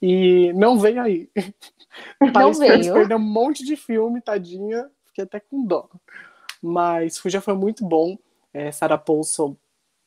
[0.00, 1.30] e não veio aí.
[2.20, 2.94] Não veio.
[2.94, 4.90] Perdeu um monte de filme, tadinha.
[5.04, 5.90] Fiquei até com dó.
[6.60, 8.16] Mas já foi muito bom.
[8.52, 9.54] É, Sarah Paulson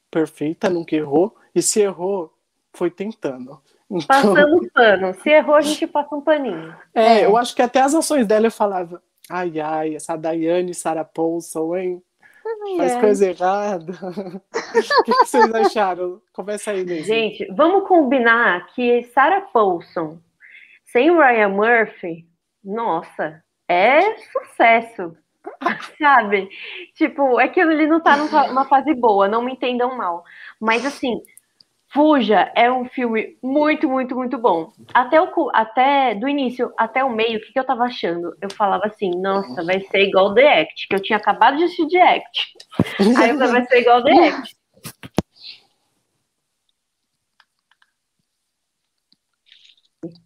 [0.10, 1.36] perfeita, nunca errou.
[1.54, 2.34] E se errou,
[2.74, 3.62] foi tentando.
[3.90, 4.08] Então...
[4.08, 5.14] Passando pano.
[5.22, 6.76] Se errou, a gente passa um paninho.
[6.94, 10.74] É, é, eu acho que até as ações dela eu falava, ai, ai, essa Daiane
[10.74, 12.04] Sarah Paulson, hein?
[12.78, 13.00] Faz é.
[13.00, 13.94] coisa errada.
[13.94, 14.42] o
[15.04, 16.22] que, que, vocês acharam?
[16.34, 17.06] Começa aí, Lizzie.
[17.06, 20.20] Gente, vamos combinar que Sarah Paulson
[20.86, 22.26] sem Ryan Murphy,
[22.64, 25.16] nossa, é sucesso.
[26.00, 26.50] Sabe?
[26.96, 30.24] Tipo, é que ele não tá numa fase boa, não me entendam mal.
[30.60, 31.22] Mas assim,
[31.96, 34.74] Fuja é um filme muito, muito, muito bom.
[34.94, 38.36] Até, o, até do início até o meio, o que, que eu tava achando?
[38.42, 41.88] Eu falava assim, nossa, vai ser igual The Act, que eu tinha acabado de assistir
[41.88, 42.54] The Act.
[43.18, 44.56] Aí eu falei, vai ser igual The Act.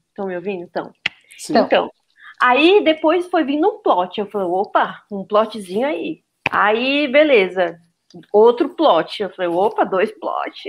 [0.08, 0.64] Estão me ouvindo?
[0.64, 0.92] Então.
[1.38, 1.56] Sim.
[1.56, 1.92] Então,
[2.42, 4.20] aí depois foi vindo um plot.
[4.20, 6.24] Eu falei, opa, um plotzinho aí.
[6.50, 7.80] Aí, beleza.
[8.34, 9.22] Outro plot.
[9.22, 10.66] Eu falei, opa, dois plots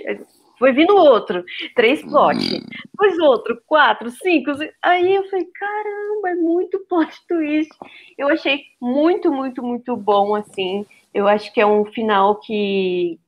[0.61, 1.42] foi vindo outro,
[1.75, 4.51] três plot, depois outro, quatro, cinco.
[4.83, 7.73] Aí eu falei, caramba, é muito plot twist.
[8.18, 10.85] Eu achei muito, muito, muito bom, assim.
[11.14, 13.18] Eu acho que é um final que,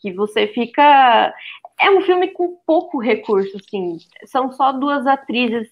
[0.00, 1.32] que você fica.
[1.80, 3.98] É um filme com pouco recurso, assim.
[4.24, 5.70] São só duas atrizes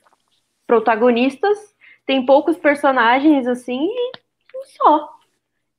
[0.69, 1.59] protagonistas,
[2.07, 5.19] tem poucos personagens, assim, e só.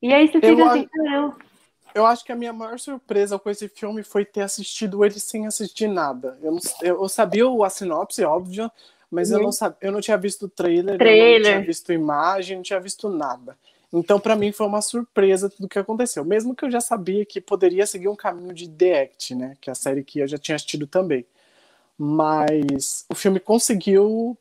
[0.01, 1.48] E aí você fica eu, assim, caramba
[1.93, 5.47] eu acho que a minha maior surpresa com esse filme foi ter assistido ele sem
[5.47, 6.37] assistir nada.
[6.41, 8.71] Eu, não, eu sabia a sinopse, óbvio,
[9.09, 9.37] mas uhum.
[9.37, 11.39] eu, não sabia, eu não tinha visto o trailer, trailer.
[11.39, 13.57] não tinha visto imagem, não tinha visto nada.
[13.91, 16.23] Então, para mim, foi uma surpresa tudo o que aconteceu.
[16.23, 19.57] Mesmo que eu já sabia que poderia seguir um caminho de The Act, né?
[19.59, 21.25] Que é a série que eu já tinha assistido também.
[21.97, 24.37] Mas o filme conseguiu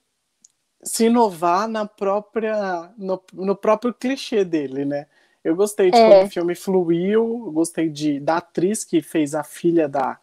[0.83, 5.07] se inovar na própria, no, no próprio clichê dele, né?
[5.45, 6.09] Eu gostei de é.
[6.09, 10.19] como o filme fluiu, eu gostei de, da atriz que fez a filha da,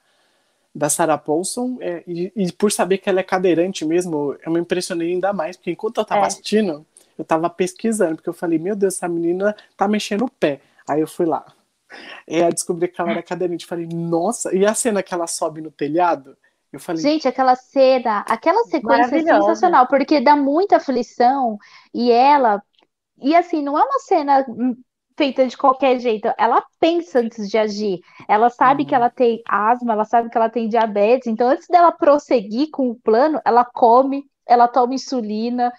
[0.73, 4.59] da Sarah Paulson, é, e, e, por saber que ela é cadeirante mesmo, eu me
[4.59, 6.27] impressionei ainda mais, porque enquanto eu tava é.
[6.27, 6.85] assistindo,
[7.17, 10.59] eu tava pesquisando, porque eu falei, meu Deus, essa menina tá mexendo o pé.
[10.87, 11.45] Aí eu fui lá.
[12.27, 13.65] E aí descobri que ela era cadeirante.
[13.65, 16.37] Falei, nossa, e a cena que ela sobe no telhado?
[16.71, 21.57] Eu falei, Gente, aquela cena, aquela sequência é sensacional, porque dá muita aflição
[21.93, 22.61] e ela.
[23.21, 24.45] E assim, não é uma cena
[25.17, 26.31] feita de qualquer jeito.
[26.37, 27.99] Ela pensa antes de agir.
[28.27, 28.89] Ela sabe uhum.
[28.89, 31.27] que ela tem asma, ela sabe que ela tem diabetes.
[31.27, 35.71] Então, antes dela prosseguir com o plano, ela come, ela toma insulina.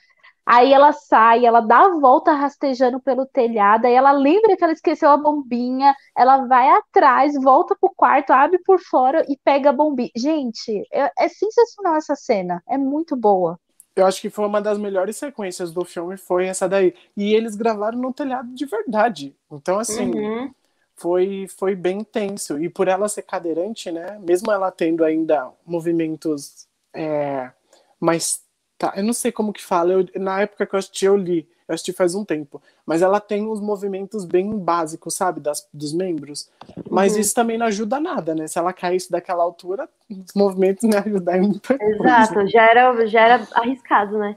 [0.48, 4.72] Aí ela sai, ela dá a volta rastejando pelo telhado, aí ela lembra que ela
[4.72, 9.72] esqueceu a bombinha, ela vai atrás, volta pro quarto, abre por fora e pega a
[9.72, 10.10] bombinha.
[10.16, 13.58] Gente, é, é sensacional essa cena, é muito boa.
[13.96, 16.94] Eu acho que foi uma das melhores sequências do filme, foi essa daí.
[17.16, 19.34] E eles gravaram no telhado de verdade.
[19.50, 20.54] Então, assim, uhum.
[20.94, 22.62] foi, foi bem tenso.
[22.62, 24.18] E por ela ser cadeirante, né?
[24.20, 27.50] Mesmo ela tendo ainda movimentos é,
[27.98, 28.42] mais.
[28.76, 29.94] Tá, eu não sei como que fala.
[29.94, 32.62] Eu, na época que eu assisti, eu li eu assisti faz um tempo.
[32.84, 36.48] Mas ela tem uns movimentos bem básicos, sabe, das, dos membros.
[36.90, 37.20] Mas uhum.
[37.20, 38.46] isso também não ajuda nada, né?
[38.46, 43.20] Se ela caísse daquela altura, os movimentos não ajudar em muita Exato, já era, já
[43.20, 44.36] era arriscado, né?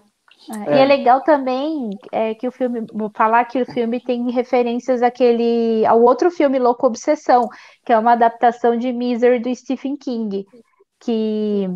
[0.67, 0.77] É.
[0.77, 5.03] E é legal também é, que o filme, vou falar que o filme tem referências
[5.03, 7.47] àquele, ao outro filme Louco Obsessão,
[7.85, 10.47] que é uma adaptação de Misery do Stephen King,
[10.99, 11.69] que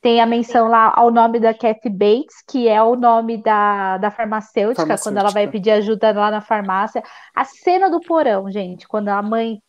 [0.00, 4.10] tem a menção lá ao nome da Kathy Bates, que é o nome da, da
[4.10, 7.02] farmacêutica, farmacêutica, quando ela vai pedir ajuda lá na farmácia.
[7.34, 9.60] A cena do porão, gente, quando a mãe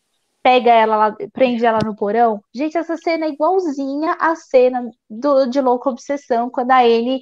[0.42, 2.42] pega ela, lá, prende ela no porão.
[2.52, 7.20] Gente, essa cena é igualzinha à cena do, de Louca Obsessão, quando a Anne,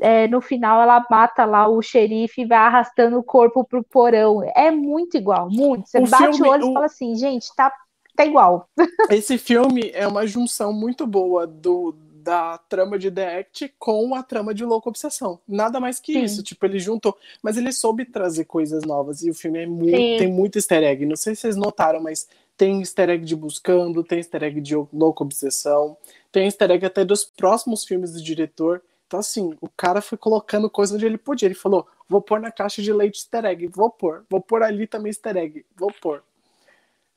[0.00, 4.42] é, no final, ela mata lá o xerife e vai arrastando o corpo pro porão.
[4.56, 5.88] É muito igual, muito.
[5.88, 7.70] Você o bate filme, o olho e fala assim, gente, tá,
[8.16, 8.66] tá igual.
[9.10, 14.22] Esse filme é uma junção muito boa do da trama de The Act com a
[14.22, 15.40] trama de Louca Obsessão.
[15.46, 16.22] Nada mais que Sim.
[16.22, 16.42] isso.
[16.42, 17.16] Tipo, ele juntou.
[17.42, 19.22] Mas ele soube trazer coisas novas.
[19.22, 21.06] E o filme é muito, tem muito easter egg.
[21.06, 24.74] Não sei se vocês notaram, mas tem easter egg de Buscando, tem easter egg de
[24.92, 25.96] Louca Obsessão,
[26.30, 28.82] tem easter egg até dos próximos filmes do diretor.
[29.06, 31.46] Então, assim, o cara foi colocando coisa onde ele podia.
[31.46, 34.24] Ele falou: vou pôr na caixa de leite easter egg, vou pôr.
[34.28, 36.22] Vou pôr ali também easter egg, vou pôr.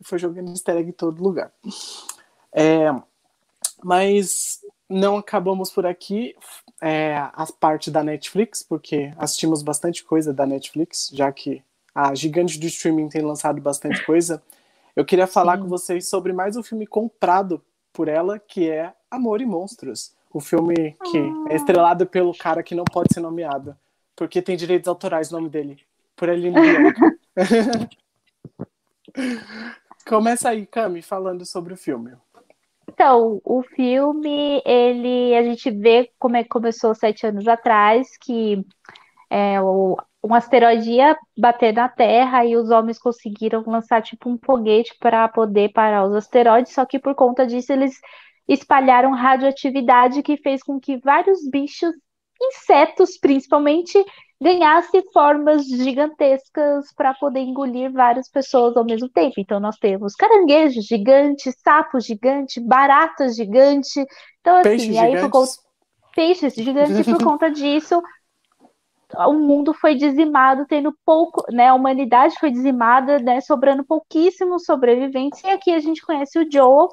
[0.02, 1.52] Foi jogando easter egg em todo lugar.
[2.54, 2.90] É,
[3.84, 6.36] mas não acabamos por aqui
[6.82, 11.64] é, as partes da Netflix, porque assistimos bastante coisa da Netflix, já que
[11.96, 14.42] a gigante do streaming tem lançado bastante coisa.
[14.96, 15.64] Eu queria falar Sim.
[15.64, 20.14] com vocês sobre mais um filme comprado por ela, que é Amor e Monstros.
[20.32, 21.46] O filme que ah.
[21.50, 23.78] é estrelado pelo cara que não pode ser nomeado,
[24.16, 25.80] porque tem direitos autorais no nome dele.
[26.16, 27.18] Por Bianca.
[30.06, 32.12] Começa aí, Cami, falando sobre o filme.
[32.88, 38.66] Então, o filme, ele, a gente vê como é que começou sete anos atrás, que
[39.30, 44.38] é, o, um asteroide ia bater na Terra e os homens conseguiram lançar tipo um
[44.38, 48.00] foguete para poder parar os asteroides, só que por conta disso eles
[48.48, 51.94] espalharam radioatividade que fez com que vários bichos,
[52.46, 54.04] insetos principalmente,
[54.42, 59.36] ganhassem formas gigantescas para poder engolir várias pessoas ao mesmo tempo.
[59.38, 63.96] Então nós temos caranguejos gigantes, sapos gigantes, baratas gigantes.
[64.42, 65.22] Então assim, Peixes aí gigantes.
[65.22, 65.52] por conta
[66.16, 68.02] peixes gigantes e por conta disso
[69.16, 71.68] o mundo foi dizimado, tendo pouco, né?
[71.68, 73.42] A humanidade foi dizimada, né?
[73.42, 75.44] Sobrando pouquíssimos sobreviventes.
[75.44, 76.90] E aqui a gente conhece o Joel,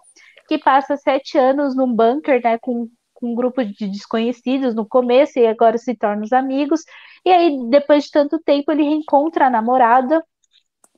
[0.49, 2.59] que passa sete anos num bunker, né?
[2.59, 2.89] Com
[3.23, 6.83] um grupo de desconhecidos no começo e agora se torna os amigos.
[7.25, 10.25] E aí, depois de tanto tempo, ele reencontra a namorada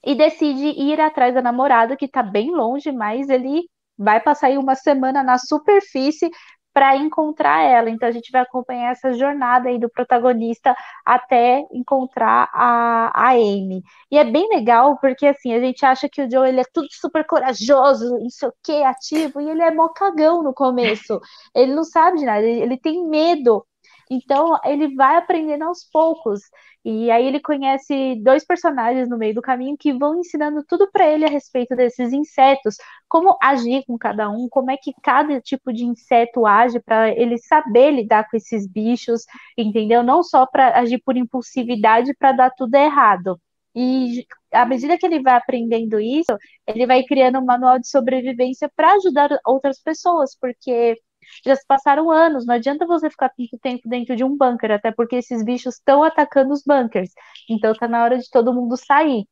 [0.05, 4.59] e decide ir atrás da namorada, que tá bem longe, mas ele vai passar aí
[4.59, 6.31] uma semana na superfície
[6.73, 7.91] para encontrar ela.
[7.91, 13.83] Então a gente vai acompanhar essa jornada aí do protagonista até encontrar a, a Amy.
[14.11, 16.89] E é bem legal porque assim, a gente acha que o Joe ele é tudo
[16.91, 21.21] super corajoso, não sei o que, ativo, e ele é mó cagão no começo.
[21.55, 23.65] Ele não sabe de nada, ele, ele tem medo.
[24.11, 26.41] Então ele vai aprendendo aos poucos.
[26.85, 31.09] E aí ele conhece dois personagens no meio do caminho que vão ensinando tudo para
[31.09, 32.77] ele a respeito desses insetos,
[33.09, 37.39] como agir com cada um, como é que cada tipo de inseto age para ele
[37.39, 39.23] saber lidar com esses bichos,
[39.57, 40.03] entendeu?
[40.03, 43.41] Não só para agir por impulsividade para dar tudo errado.
[43.75, 46.37] E à medida que ele vai aprendendo isso,
[46.67, 50.97] ele vai criando um manual de sobrevivência para ajudar outras pessoas, porque
[51.45, 54.93] já se passaram anos, não adianta você ficar tanto tempo dentro de um bunker, até
[54.93, 57.11] porque esses bichos estão atacando os bunkers.
[57.49, 59.27] Então tá na hora de todo mundo sair.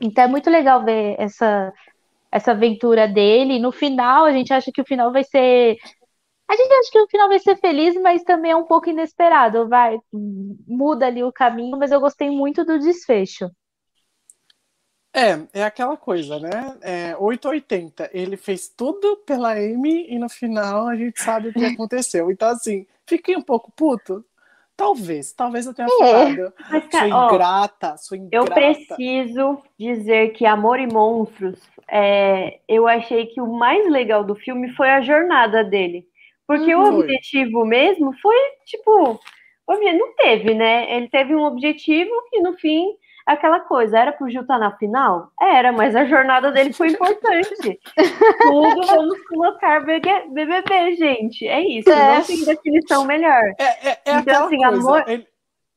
[0.00, 1.72] Então é muito legal ver essa,
[2.32, 3.58] essa aventura dele.
[3.58, 5.76] No final, a gente acha que o final vai ser.
[6.48, 9.68] A gente acha que o final vai ser feliz, mas também é um pouco inesperado.
[9.68, 13.50] Vai, muda ali o caminho, mas eu gostei muito do desfecho.
[15.12, 16.76] É, é aquela coisa, né?
[16.82, 18.10] É 880.
[18.12, 22.30] Ele fez tudo pela Amy e no final a gente sabe o que aconteceu.
[22.30, 24.24] Então, assim, fiquei um pouco puto.
[24.76, 26.52] Talvez, talvez eu tenha falado.
[26.70, 28.54] Mas, Sou cara, ó, ingrata, sou eu ingrata.
[28.54, 31.58] preciso dizer que Amor e Monstros,
[31.90, 36.06] é, eu achei que o mais legal do filme foi a jornada dele.
[36.46, 36.86] Porque o Uhum.
[36.92, 37.00] Foi.
[37.02, 39.18] objetivo mesmo foi, tipo,
[39.66, 40.94] não teve, né?
[40.96, 42.86] Ele teve um objetivo e no fim,
[43.32, 45.30] aquela coisa, era pro Gil estar na final?
[45.40, 47.78] Era, mas a jornada dele foi importante.
[48.42, 51.46] Tudo vamos colocar BBB, gente.
[51.46, 52.18] É isso, É.
[52.18, 53.42] não tem definição melhor.
[53.58, 54.76] É, é, é Então, aquela assim, coisa.
[54.78, 55.26] amor- Ele,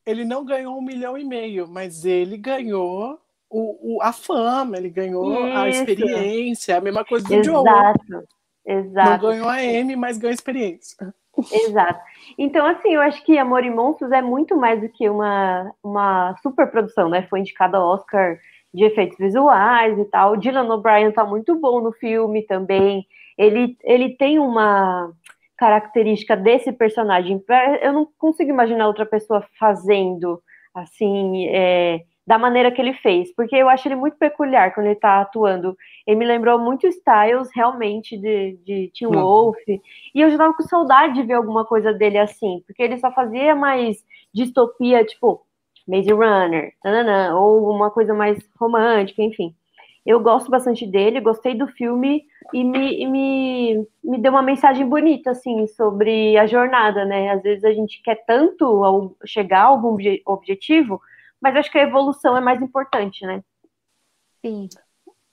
[0.06, 4.88] ele não ganhou um milhão e meio, mas ele ganhou o, o- a fama, ele
[4.88, 5.80] ganhou a Isso.
[5.80, 7.60] experiência, a mesma coisa do Joe.
[7.60, 7.98] Exato.
[8.10, 8.22] Não
[8.64, 9.26] Exato.
[9.26, 11.14] ganhou a M, mas ganhou a experiência.
[11.52, 12.00] Exato.
[12.36, 16.36] Então, assim, eu acho que Amor e Monstros é muito mais do que uma, uma
[16.42, 17.22] superprodução, né?
[17.28, 18.38] Foi indicado ao Oscar
[18.72, 20.36] de efeitos visuais e tal.
[20.36, 23.06] Dylan O'Brien tá muito bom no filme também.
[23.36, 25.10] Ele, ele tem uma
[25.56, 27.42] característica desse personagem.
[27.80, 30.42] Eu não consigo imaginar outra pessoa fazendo
[30.74, 34.94] assim, é, da maneira que ele fez, porque eu acho ele muito peculiar quando ele
[34.96, 35.76] tá atuando.
[36.06, 39.12] Ele me lembrou muito Styles, realmente, de, de Tim Uhum.
[39.12, 39.56] Wolf.
[39.68, 43.10] E eu já tava com saudade de ver alguma coisa dele assim, porque ele só
[43.12, 43.96] fazia mais
[44.32, 45.44] distopia, tipo,
[45.86, 49.54] Maze Runner, nananã, ou uma coisa mais romântica, enfim.
[50.04, 55.30] Eu gosto bastante dele, gostei do filme e me, me, me deu uma mensagem bonita,
[55.30, 57.30] assim, sobre a jornada, né?
[57.30, 61.00] Às vezes a gente quer tanto ao- chegar a algum obje- objetivo,
[61.42, 63.42] mas acho que a evolução é mais importante, né?
[64.44, 64.68] Sim.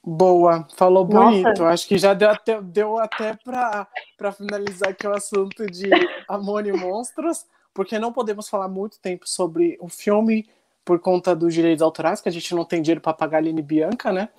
[0.04, 1.42] Boa, falou Nossa.
[1.44, 1.64] bonito.
[1.66, 5.90] Acho que já deu até, deu até para finalizar aqui o assunto de
[6.28, 10.50] Amor e Monstros, porque não podemos falar muito tempo sobre o filme
[10.84, 13.62] por conta dos direitos autorais, que a gente não tem dinheiro para pagar a Aline
[13.62, 14.30] Bianca, né?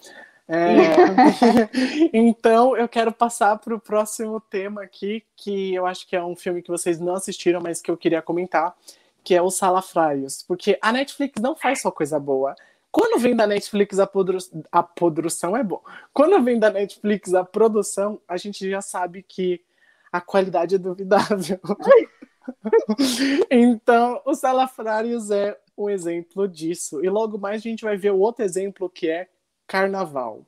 [0.49, 0.67] É,
[2.13, 6.35] então eu quero passar para o próximo tema aqui, que eu acho que é um
[6.35, 8.75] filme que vocês não assistiram, mas que eu queria comentar,
[9.23, 12.55] que é o Salafrários, porque a Netflix não faz só coisa boa.
[12.91, 14.39] Quando vem da Netflix a, podru...
[14.71, 15.81] a produção é bom.
[16.13, 19.63] Quando vem da Netflix a produção, a gente já sabe que
[20.11, 21.61] a qualidade é duvidável.
[23.51, 27.05] então, o Salafrários é um exemplo disso.
[27.05, 29.29] E logo mais a gente vai ver o outro exemplo que é
[29.67, 30.45] Carnaval.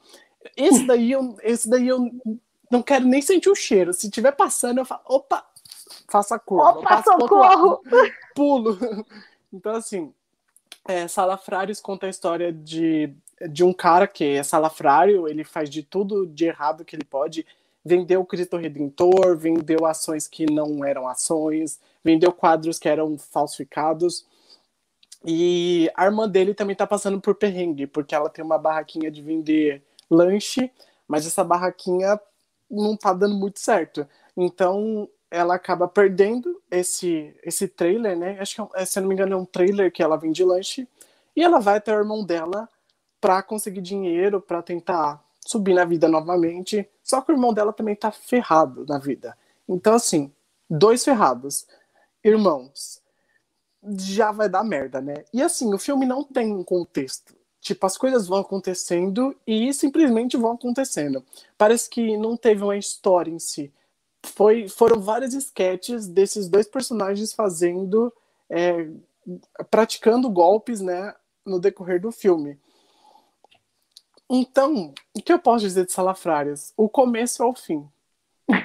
[0.56, 2.10] Esse daí eu, esse daí eu
[2.70, 3.92] não quero nem sentir o cheiro.
[3.92, 5.46] Se estiver passando, eu falo, opa,
[6.12, 6.78] faça curva.
[6.78, 7.80] Opa, socorro!
[8.34, 8.78] pulo.
[9.54, 10.14] Então, assim,
[10.88, 13.14] é, Salafrários conta a história de,
[13.50, 17.44] de um cara que é salafrário, ele faz de tudo de errado que ele pode.
[17.84, 24.24] vendeu o Cristo Redentor, vendeu ações que não eram ações, vendeu quadros que eram falsificados.
[25.22, 29.20] E a irmã dele também tá passando por perrengue, porque ela tem uma barraquinha de
[29.20, 30.70] vender lanche,
[31.06, 32.18] mas essa barraquinha
[32.70, 34.08] não tá dando muito certo.
[34.34, 38.39] Então ela acaba perdendo esse esse trailer, né?
[38.39, 40.87] Acho que, é se eu não me engano, é um trailer que ela vende lanche.
[41.35, 42.68] E ela vai até o irmão dela
[43.18, 46.87] para conseguir dinheiro, para tentar subir na vida novamente.
[47.03, 49.37] Só que o irmão dela também tá ferrado na vida.
[49.66, 50.30] Então, assim,
[50.68, 51.66] dois ferrados.
[52.22, 53.01] Irmãos,
[53.99, 55.24] já vai dar merda, né?
[55.33, 57.35] E assim, o filme não tem um contexto.
[57.59, 61.24] Tipo, as coisas vão acontecendo e simplesmente vão acontecendo.
[61.57, 63.72] Parece que não teve uma história em si.
[64.24, 68.12] Foi, foram vários sketches desses dois personagens fazendo,
[68.48, 68.88] é,
[69.70, 71.14] praticando golpes, né,
[71.44, 72.58] no decorrer do filme.
[74.30, 76.72] Então, o que eu posso dizer de Salafrárias?
[76.76, 77.86] O começo ao fim.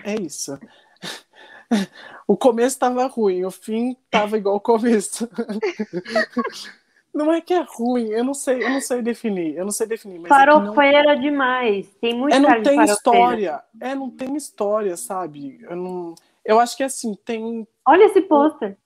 [0.03, 0.57] É isso.
[2.25, 5.29] O começo estava ruim, o fim estava igual o começo.
[7.18, 9.88] Não é que é ruim, eu não sei, eu não sei definir, eu não sei
[9.88, 10.20] definir.
[10.20, 11.22] Mas farofeira é não...
[11.22, 15.59] demais, tem muito É, não tem história, é, não tem história, sabe?
[15.63, 16.13] Eu, não...
[16.45, 17.68] eu acho que assim, tem...
[17.88, 18.78] Olha esse pôster.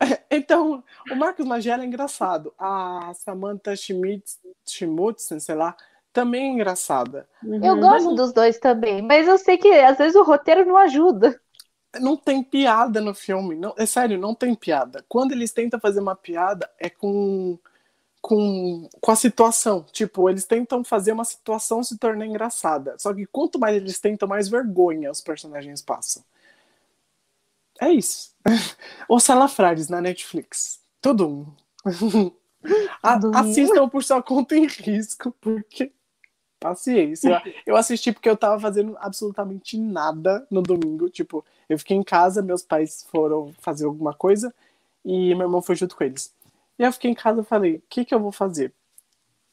[0.30, 5.76] Então, o Marcos Magela é engraçado, a Samantha Schmitz, Schmutzen, sei lá,
[6.12, 7.28] também é engraçada.
[7.42, 7.64] Uhum.
[7.64, 8.14] Eu gosto não...
[8.16, 11.40] dos dois também, mas eu sei que às vezes o roteiro não ajuda.
[12.00, 13.54] Não tem piada no filme.
[13.54, 15.04] Não, é sério, não tem piada.
[15.08, 17.58] Quando eles tentam fazer uma piada, é com,
[18.22, 19.84] com, com a situação.
[19.92, 22.94] Tipo, eles tentam fazer uma situação se tornar engraçada.
[22.98, 26.24] Só que quanto mais eles tentam, mais vergonha os personagens passam.
[27.80, 28.32] É isso.
[29.08, 30.80] Os Salafrares na Netflix.
[31.00, 31.28] Tudo
[31.84, 32.32] um.
[33.34, 35.92] Assistam por sua conta em risco, porque
[36.62, 37.42] Paciência.
[37.66, 41.10] Eu assisti porque eu tava fazendo absolutamente nada no domingo.
[41.10, 44.54] Tipo, eu fiquei em casa, meus pais foram fazer alguma coisa
[45.04, 46.32] e meu irmão foi junto com eles.
[46.82, 48.74] E eu fiquei em casa e falei, o que que eu vou fazer?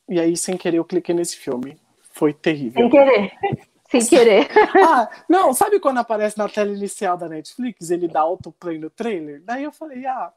[0.09, 1.79] E aí, sem querer, eu cliquei nesse filme.
[2.11, 2.81] Foi terrível.
[2.81, 3.31] Sem querer.
[3.87, 4.47] Sem querer.
[4.87, 9.41] ah, não, sabe quando aparece na tela inicial da Netflix, ele dá autoplay no trailer?
[9.43, 10.31] Daí eu falei, ah.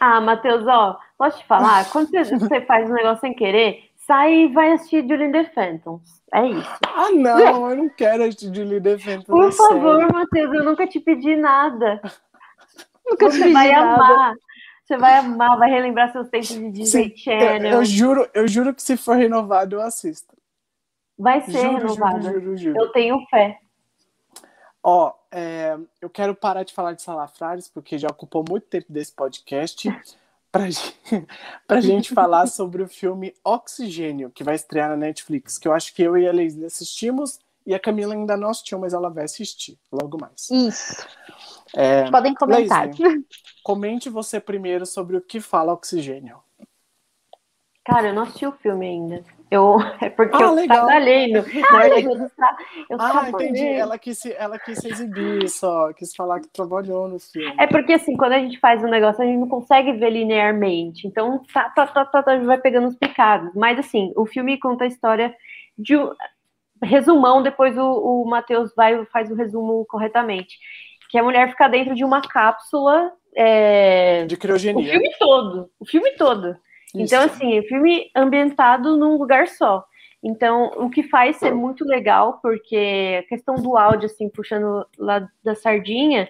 [0.00, 1.88] Ah, Matheus, ó, posso te falar?
[1.92, 6.22] Quando você faz um negócio sem querer, sai e vai assistir Julie the Phantoms.
[6.32, 6.78] É isso.
[6.94, 9.26] Ah, não, eu não quero assistir Julie the Phantoms.
[9.26, 12.00] Por favor, Matheus, eu nunca te pedi nada.
[13.06, 13.94] nunca Você te vai nada.
[13.94, 14.34] amar.
[14.88, 17.72] Você vai amar, vai relembrar seus tempos de Disney Channel.
[17.72, 20.34] Eu, eu, juro, eu juro que se for renovado, eu assisto.
[21.18, 22.22] Vai ser juro, renovado.
[22.22, 23.60] Juro, juro, juro, Eu tenho fé.
[24.82, 29.12] Ó, é, eu quero parar de falar de salafrares, porque já ocupou muito tempo desse
[29.12, 29.94] podcast
[30.50, 35.94] para gente falar sobre o filme Oxigênio, que vai estrear na Netflix, que eu acho
[35.94, 39.24] que eu e a Leslie assistimos e a Camila ainda não assistiu, mas ela vai
[39.24, 40.48] assistir logo mais.
[40.50, 41.06] Isso.
[41.76, 42.88] É, Podem comentar.
[43.68, 46.38] Comente você primeiro sobre o que fala Oxigênio.
[47.84, 49.22] Cara, eu não assisti o filme ainda.
[49.50, 50.86] Eu, é porque ah, eu legal.
[50.86, 51.40] trabalhei no.
[52.88, 53.66] eu, ah, entendi.
[53.66, 57.54] Ela quis, ela quis se exibir só, quis falar que trabalhou no filme.
[57.58, 61.06] É porque, assim, quando a gente faz um negócio, a gente não consegue ver linearmente.
[61.06, 63.52] Então, tá, tá, tá, tá, tá vai pegando os picados.
[63.54, 65.36] Mas, assim, o filme conta a história
[65.76, 66.10] de um.
[66.82, 67.82] Resumão, depois o,
[68.22, 70.56] o Matheus vai faz o resumo corretamente.
[71.10, 73.12] Que a mulher fica dentro de uma cápsula.
[73.40, 74.26] É...
[74.26, 74.84] De criogenia.
[74.84, 75.70] O filme todo.
[75.78, 76.56] O filme todo.
[76.92, 79.84] Então, assim, filme ambientado num lugar só.
[80.20, 85.28] Então, o que faz ser muito legal, porque a questão do áudio, assim, puxando lá
[85.44, 86.28] da sardinha,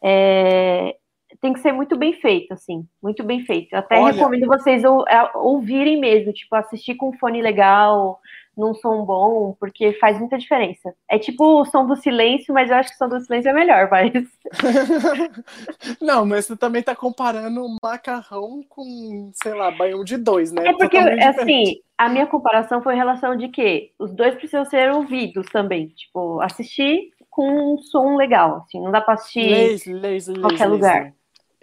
[0.00, 0.94] é...
[1.40, 3.72] tem que ser muito bem feito, assim, muito bem feito.
[3.72, 4.12] Eu até Olha...
[4.12, 8.20] recomendo vocês ou, é, ouvirem mesmo, tipo, assistir com fone legal,
[8.56, 10.94] num som bom, porque faz muita diferença.
[11.08, 13.52] É tipo o som do silêncio, mas eu acho que o som do silêncio é
[13.52, 14.12] melhor, mas.
[16.00, 20.68] Não, mas você também tá comparando macarrão com, sei lá, banho de dois, né?
[20.68, 24.92] É porque, assim, a minha comparação foi em relação de que os dois precisam ser
[24.92, 25.88] ouvidos também.
[25.88, 31.12] Tipo, assistir com um som legal, assim, não dá pra assistir em qualquer lugar.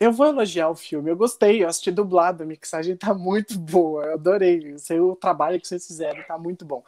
[0.01, 4.03] Eu vou elogiar o filme, eu gostei, eu assisti dublado, a mixagem tá muito boa,
[4.05, 4.75] eu adorei.
[4.99, 6.83] O trabalho que vocês fizeram tá muito bom.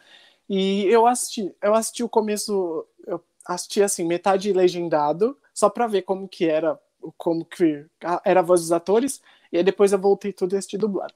[0.50, 6.02] E eu assisti, eu assisti o começo, eu assisti assim, metade legendado, só para ver
[6.02, 6.80] como que era,
[7.16, 7.86] como que
[8.26, 11.14] era a voz dos atores, e aí depois eu voltei tudo e assisti dublado.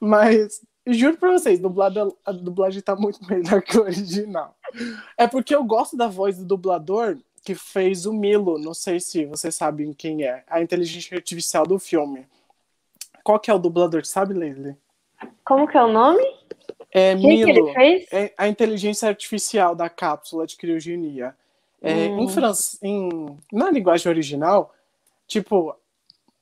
[0.00, 4.56] Mas juro pra vocês, dublado, a dublagem tá muito melhor que o original.
[5.16, 7.16] É porque eu gosto da voz do dublador,
[7.48, 11.78] que fez o Milo, não sei se vocês sabem quem é, a inteligência artificial do
[11.78, 12.26] filme.
[13.24, 14.76] Qual que é o dublador, sabe, Leslie?
[15.46, 16.22] Como que é o nome?
[16.90, 18.12] É quem Milo, que ele fez?
[18.12, 21.34] É a inteligência artificial da cápsula de criogenia.
[21.80, 22.20] É, Hum.
[22.20, 22.52] em, fran...
[22.82, 24.74] em na linguagem original,
[25.26, 25.74] tipo,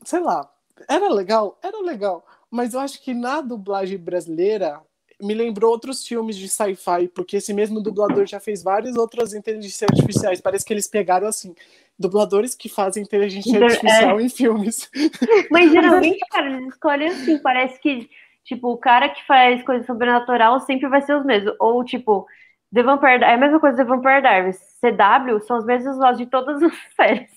[0.02, 0.52] sei lá,
[0.88, 4.82] era legal, era legal, mas eu acho que na dublagem brasileira
[5.20, 9.88] me lembrou outros filmes de sci-fi, porque esse mesmo dublador já fez várias outras inteligências
[9.90, 10.40] artificiais.
[10.40, 11.54] Parece que eles pegaram assim,
[11.98, 14.90] dubladores que fazem inteligência Inter- artificial em filmes.
[15.50, 18.10] Mas geralmente, cara, eles escolhem assim, parece que,
[18.44, 21.54] tipo, o cara que faz coisa sobrenatural sempre vai ser os mesmos.
[21.58, 22.26] Ou, tipo,
[22.74, 24.58] The Vampire, é a mesma coisa The Vampire Diaries.
[24.80, 27.36] CW são os mesmos vozes de todas as séries.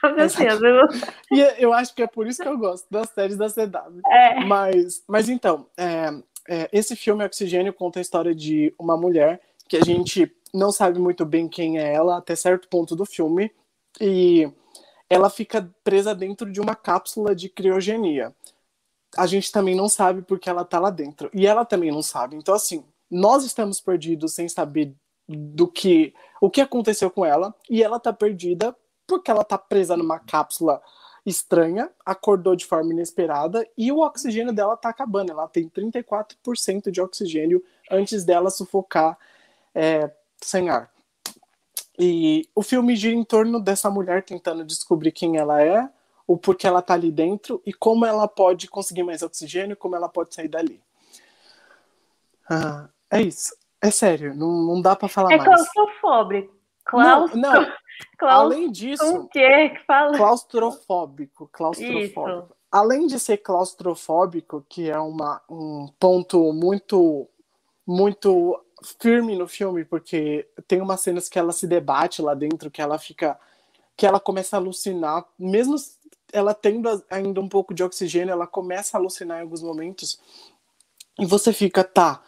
[0.00, 0.44] Fazem assim.
[1.30, 4.00] E eu acho que é por isso que eu gosto das séries da CW.
[4.10, 4.44] É.
[4.44, 6.10] Mas, mas então, é,
[6.48, 10.98] é, esse filme Oxigênio conta a história de uma mulher que a gente não sabe
[10.98, 13.50] muito bem quem é ela até certo ponto do filme
[14.00, 14.50] e
[15.08, 18.34] ela fica presa dentro de uma cápsula de criogenia.
[19.16, 22.36] A gente também não sabe porque ela tá lá dentro e ela também não sabe.
[22.36, 24.94] Então assim, nós estamos perdidos sem saber
[25.28, 28.76] do que o que aconteceu com ela e ela tá perdida
[29.06, 30.82] porque ela tá presa numa cápsula
[31.26, 35.32] estranha, acordou de forma inesperada e o oxigênio dela tá acabando.
[35.32, 39.18] Ela tem 34% de oxigênio antes dela sufocar
[39.74, 40.10] é,
[40.40, 40.90] sem ar.
[41.98, 45.88] E o filme gira em torno dessa mulher tentando descobrir quem ela é,
[46.26, 50.08] o porquê ela tá ali dentro e como ela pode conseguir mais oxigênio, como ela
[50.08, 50.80] pode sair dali.
[52.48, 53.56] Ah, é isso.
[53.80, 55.48] É sério, não, não dá pra falar É mais.
[55.48, 56.54] claustrofóbico.
[56.84, 57.32] Klaus...
[57.34, 57.72] Não, não.
[58.18, 60.16] Além disso, O que que fala?
[60.16, 62.48] claustrofóbico, claustrofóbico.
[62.48, 62.56] Isso.
[62.70, 67.28] Além de ser claustrofóbico, que é uma, um ponto muito
[67.86, 68.60] muito
[69.00, 72.98] firme no filme, porque tem umas cenas que ela se debate lá dentro, que ela
[72.98, 73.38] fica
[73.96, 75.76] que ela começa a alucinar, mesmo
[76.32, 80.20] ela tendo ainda um pouco de oxigênio, ela começa a alucinar em alguns momentos.
[81.18, 82.22] E você fica, tá.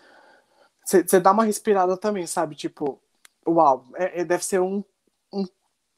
[0.87, 2.55] Você dá uma respirada também, sabe?
[2.55, 2.99] Tipo,
[3.47, 4.83] uau, é, é- deve ser um,
[5.31, 5.45] um,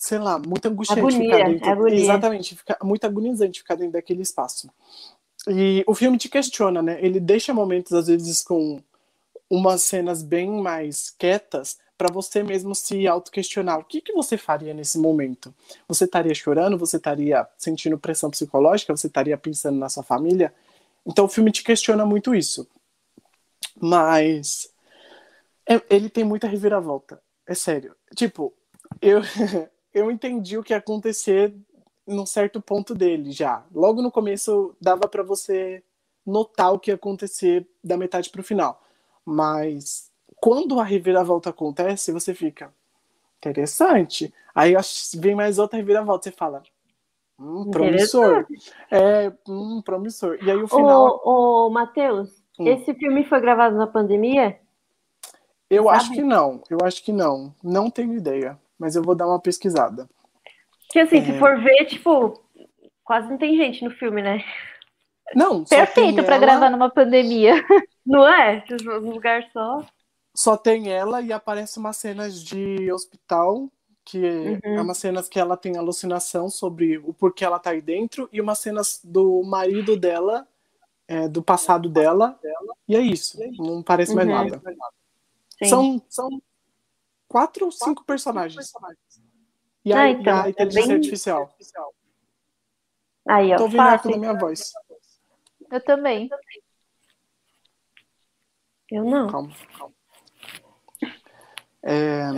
[0.00, 1.68] sei lá, muito angustiante Agonia, ficar dentro.
[1.68, 2.00] agonia.
[2.00, 4.70] Exatamente, fica muito agonizante ficar dentro daquele espaço.
[5.46, 6.98] E o filme te questiona, né?
[7.04, 8.82] Ele deixa momentos, às vezes, com
[9.48, 13.78] umas cenas bem mais quietas para você mesmo se auto-questionar.
[13.78, 15.54] O que, que você faria nesse momento?
[15.86, 16.78] Você estaria chorando?
[16.78, 18.96] Você estaria sentindo pressão psicológica?
[18.96, 20.54] Você estaria pensando na sua família?
[21.06, 22.66] Então o filme te questiona muito isso.
[23.78, 24.72] Mas
[25.68, 27.20] é- ele tem muita reviravolta.
[27.46, 27.94] É sério.
[28.16, 28.54] Tipo,
[29.02, 29.20] eu,
[29.92, 31.54] eu entendi o que ia acontecer
[32.06, 33.64] num certo ponto dele já.
[33.74, 35.82] Logo no começo dava para você
[36.26, 38.82] notar o que ia acontecer da metade pro final.
[39.24, 42.72] Mas quando a reviravolta acontece, você fica
[43.38, 44.32] interessante.
[44.54, 44.74] Aí
[45.18, 46.62] vem mais outra reviravolta, você fala,
[47.38, 48.46] hum, promissor.
[48.90, 50.38] É, hum, promissor.
[50.42, 52.66] E aí o final, Ô, ô Matheus, Hum.
[52.66, 54.60] esse filme foi gravado na pandemia?
[55.70, 55.96] eu sabe?
[55.96, 56.62] acho que não.
[56.68, 57.54] Eu acho que não.
[57.62, 58.58] Não tenho ideia.
[58.80, 60.08] Mas eu vou dar uma pesquisada.
[60.86, 61.24] Porque assim, É.
[61.24, 62.42] se for ver, tipo,
[63.04, 64.42] quase não tem gente no filme, né?
[65.34, 67.52] Não, Perfeito pra ela- gravar numa pandemia.
[68.04, 68.64] Não é?
[68.82, 69.84] Num lugar só.
[70.34, 73.68] Só tem ela e aparece umas cenas de hospital,
[74.04, 74.58] que Uhum.
[74.64, 78.40] é umas cenas que ela tem alucinação sobre o porquê ela tá aí dentro, e
[78.40, 80.48] umas cenas do marido dela,
[81.06, 82.36] é, do passado dela,
[82.88, 83.38] e é isso.
[83.58, 84.34] Não parece mais Uhum.
[84.34, 84.62] nada.
[85.62, 85.68] Sim.
[85.68, 86.42] São, são
[87.30, 88.72] quatro ou cinco personagens.
[89.84, 91.54] E a, Ah, e então, a é inteligência bem- artificial.
[93.28, 94.10] Aí, ó, Tô ouvindo fácil.
[94.10, 94.72] da minha voz.
[95.70, 96.28] Eu também.
[98.90, 99.28] Eu não.
[99.28, 99.94] Calma, calma.
[101.82, 102.28] É,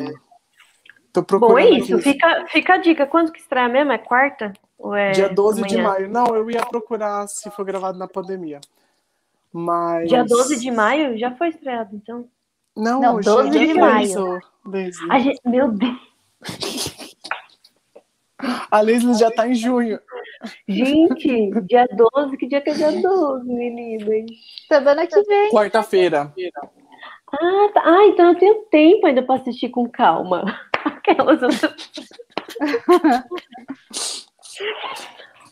[1.12, 1.94] tô Bom, procurando é isso.
[1.94, 2.02] aqui.
[2.04, 3.06] Fica, fica a dica.
[3.06, 3.90] Quando que estreia mesmo?
[3.92, 4.52] É quarta?
[4.78, 5.88] Ou é Dia 12 de amanhã?
[5.88, 6.08] maio.
[6.10, 8.60] Não, eu ia procurar se for gravado na pandemia.
[9.50, 10.08] Mas.
[10.10, 11.16] Dia 12 de maio?
[11.18, 12.28] Já foi estreado, então.
[12.76, 14.40] Não, Não, hoje é 12 dia de 15, maio.
[15.20, 15.40] gente...
[15.44, 16.12] Meu Deus.
[18.70, 20.00] A Leslie já tá em junho.
[20.66, 24.30] Gente, dia 12, que dia que é dia 12, meninas?
[24.66, 25.50] Semana que vem.
[25.50, 26.32] Quarta-feira.
[27.32, 27.82] Ah, tá.
[27.84, 30.44] ah, então eu tenho tempo ainda pra assistir com calma.
[30.84, 31.40] Aquelas.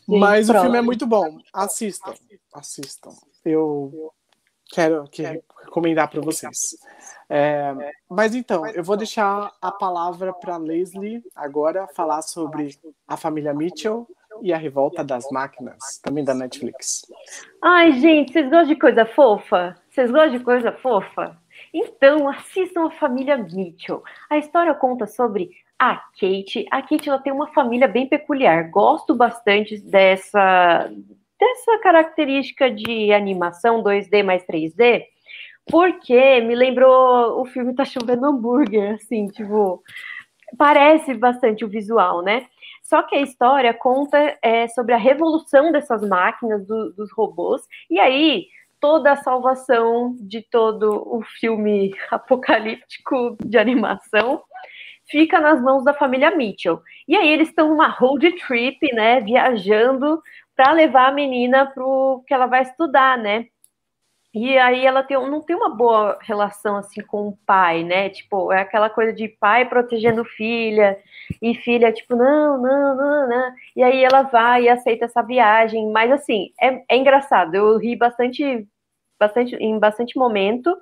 [0.09, 0.63] Mas o pronto.
[0.65, 1.39] filme é muito bom.
[1.53, 2.15] Assistam.
[2.53, 3.11] Assistam.
[3.45, 4.13] Eu
[4.73, 5.23] quero que
[5.65, 6.77] recomendar para vocês.
[7.29, 7.75] É,
[8.09, 14.07] mas então, eu vou deixar a palavra para Leslie agora falar sobre a família Mitchell
[14.43, 17.03] e a revolta das máquinas, também da Netflix.
[17.63, 19.77] Ai, gente, vocês gostam de coisa fofa?
[19.91, 21.37] Vocês gostam de coisa fofa?
[21.73, 24.03] Então, assistam a família Mitchell.
[24.29, 26.67] A história conta sobre a Kate.
[26.71, 28.71] A Kate ela tem uma família bem peculiar.
[28.71, 30.91] Gosto bastante dessa,
[31.41, 35.05] dessa característica de animação 2D mais 3D,
[35.67, 39.83] porque me lembrou o filme Tá Chovendo Hambúrguer, assim, tipo.
[40.59, 42.47] parece bastante o visual, né?
[42.83, 47.99] Só que a história conta é, sobre a revolução dessas máquinas, do, dos robôs, e
[47.99, 48.47] aí
[48.81, 54.43] toda a salvação de todo o filme apocalíptico de animação
[55.11, 56.81] fica nas mãos da família Mitchell.
[57.07, 60.23] E aí eles estão numa road trip, né, viajando
[60.61, 63.47] para levar a menina para o que ela vai estudar, né?
[64.35, 68.11] E aí ela tem, não tem uma boa relação assim com o pai, né?
[68.11, 70.99] Tipo, é aquela coisa de pai protegendo filha
[71.41, 73.53] e filha tipo não, não, não, não.
[73.75, 77.55] E aí ela vai e aceita essa viagem, mas assim é, é engraçado.
[77.55, 78.69] Eu ri bastante,
[79.19, 80.77] bastante em bastante momento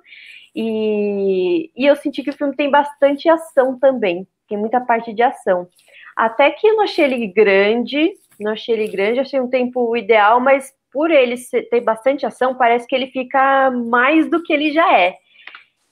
[0.53, 5.23] e, e eu senti que o filme tem bastante ação também, tem muita parte de
[5.23, 5.69] ação.
[6.17, 8.13] Até que eu não achei ele grande,
[8.43, 11.35] não achei ele grande, achei um tempo ideal, mas por ele
[11.69, 15.15] ter bastante ação, parece que ele fica mais do que ele já é.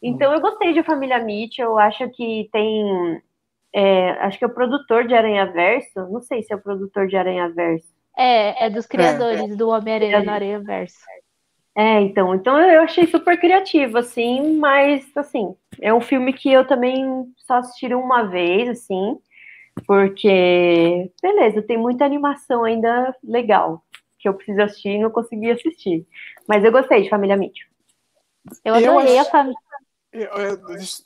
[0.02, 3.22] Então eu gostei de Família Mitchell, acho que tem.
[3.74, 6.00] É, acho que é o produtor de Aranha Verso.
[6.10, 7.88] Não sei se é o produtor de Aranha Verso.
[8.18, 9.56] É, é dos criadores é.
[9.56, 10.98] do Homem-Aranha no Aranha Verso.
[11.76, 16.66] É, então, então eu achei super criativo, assim, mas assim, é um filme que eu
[16.66, 17.06] também
[17.46, 19.16] só assisti uma vez, assim,
[19.86, 23.84] porque, beleza, tem muita animação ainda legal
[24.20, 26.06] que eu preciso assistir e não consegui assistir.
[26.48, 27.68] Mas eu gostei de Família Mitchell.
[28.64, 29.60] Eu adorei eu a família.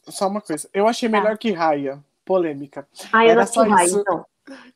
[0.08, 0.70] Só uma coisa.
[0.74, 1.20] Eu achei tá.
[1.20, 2.00] melhor que Raya.
[2.24, 2.88] Polêmica.
[3.12, 4.00] Ah, eu Era não só Raya, isso.
[4.00, 4.26] então.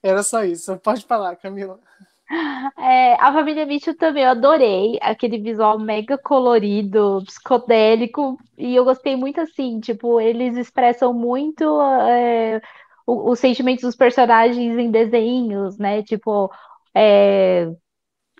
[0.02, 0.76] Era só isso.
[0.78, 1.80] Pode falar, Camila.
[2.80, 9.16] É, a família Mitchell também, eu adorei aquele visual mega colorido, psicodélico, e eu gostei
[9.16, 12.60] muito assim, tipo, eles expressam muito é,
[13.08, 16.04] os sentimentos dos personagens em desenhos, né?
[16.04, 16.52] Tipo,
[16.96, 17.68] é,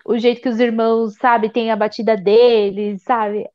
[0.06, 3.48] o jeito que os irmãos, sabe, tem a batida deles, sabe?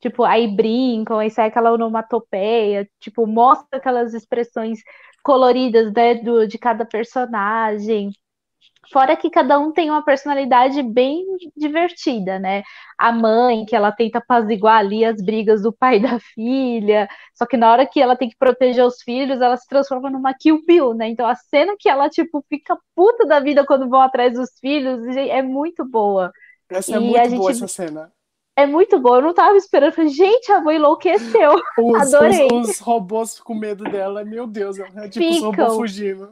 [0.00, 4.80] Tipo, aí brincam, aí sai aquela onomatopeia, tipo, mostra aquelas expressões
[5.22, 8.12] coloridas, né, do, de cada personagem.
[8.90, 11.24] Fora que cada um tem uma personalidade bem
[11.56, 12.62] divertida, né?
[12.96, 17.44] A mãe, que ela tenta apaziguar ali as brigas do pai e da filha, só
[17.44, 20.62] que na hora que ela tem que proteger os filhos, ela se transforma numa Kill
[20.66, 21.08] Bill, né?
[21.08, 25.06] Então a cena que ela, tipo, fica puta da vida quando vão atrás dos filhos
[25.16, 26.32] é muito boa.
[26.70, 28.12] Essa é muito boa, essa cena.
[28.56, 29.92] É muito boa, eu não tava esperando.
[29.92, 31.54] Falei, gente, a mãe enlouqueceu.
[31.78, 32.48] Os, Adorei.
[32.52, 35.50] Os, os, robôs com medo dela, meu Deus, é tipo Ficam.
[35.50, 36.28] os robôs fugindo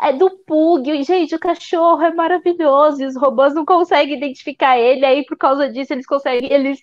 [0.00, 1.02] é do Pug.
[1.02, 5.04] Gente, o cachorro é maravilhoso e os robôs não conseguem identificar ele.
[5.04, 6.80] Aí, por causa disso, eles conseguem, eles,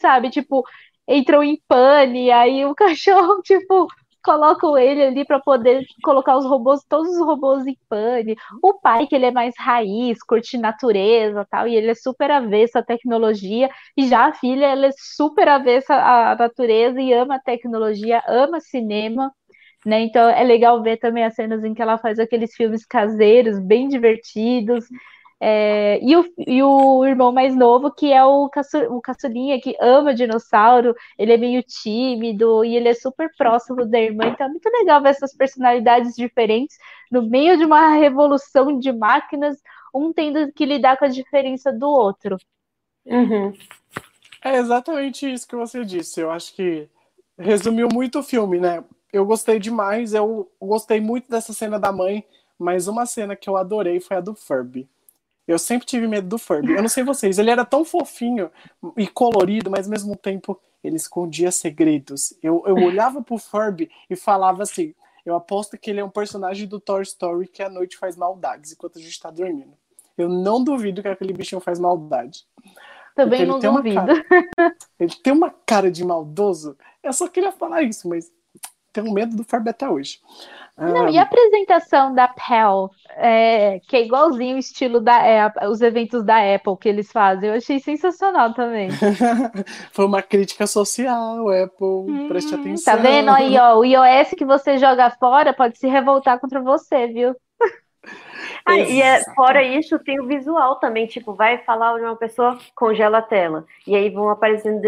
[0.00, 0.64] sabe, tipo,
[1.08, 2.30] entram em pane.
[2.30, 3.88] Aí o cachorro, tipo,
[4.24, 8.36] colocam ele ali para poder colocar os robôs, todos os robôs em pane.
[8.62, 12.78] O pai, que ele é mais raiz, curte natureza tal, e ele é super avesso
[12.78, 13.68] à tecnologia.
[13.96, 18.60] E já a filha, ela é super avessa à natureza e ama a tecnologia, ama
[18.60, 19.32] cinema.
[19.84, 20.02] Né?
[20.02, 23.88] Então é legal ver também as cenas em que ela faz aqueles filmes caseiros, bem
[23.88, 24.86] divertidos.
[25.40, 29.76] É, e, o, e o irmão mais novo, que é o, caçu, o caçulinha, que
[29.78, 34.48] ama dinossauro, ele é meio tímido e ele é super próximo da irmã, então é
[34.48, 36.78] muito legal ver essas personalidades diferentes
[37.10, 39.58] no meio de uma revolução de máquinas,
[39.94, 42.38] um tendo que lidar com a diferença do outro.
[43.04, 43.52] Uhum.
[44.42, 46.20] É exatamente isso que você disse.
[46.20, 46.88] Eu acho que
[47.38, 48.82] resumiu muito o filme, né?
[49.14, 50.12] Eu gostei demais.
[50.12, 52.24] Eu gostei muito dessa cena da mãe,
[52.58, 54.88] mas uma cena que eu adorei foi a do Furby.
[55.46, 56.72] Eu sempre tive medo do Furby.
[56.72, 58.50] Eu não sei vocês, ele era tão fofinho
[58.96, 62.34] e colorido, mas ao mesmo tempo ele escondia segredos.
[62.42, 64.94] Eu, eu olhava pro Furby e falava assim:
[65.24, 68.72] eu aposto que ele é um personagem do Toy Story que à noite faz maldades
[68.72, 69.74] enquanto a gente tá dormindo.
[70.18, 72.46] Eu não duvido que aquele bichinho faz maldade.
[73.14, 73.94] Também não duvido.
[73.94, 76.76] Cara, ele tem uma cara de maldoso.
[77.02, 78.32] Eu só queria falar isso, mas
[78.94, 80.18] tenho medo do Furby até hoje.
[80.76, 85.80] Não, e a apresentação da Pell, é, que é igualzinho o estilo da é, os
[85.80, 88.88] eventos da Apple que eles fazem, eu achei sensacional também.
[89.92, 92.96] Foi uma crítica social, Apple, hum, preste atenção.
[92.96, 97.06] Tá vendo aí, ó, o iOS que você joga fora pode se revoltar contra você,
[97.06, 97.34] viu?
[98.66, 102.58] Ah, e é, fora isso, tem o visual também, tipo, vai falar de uma pessoa,
[102.74, 103.64] congela a tela.
[103.86, 104.80] E aí vão aparecendo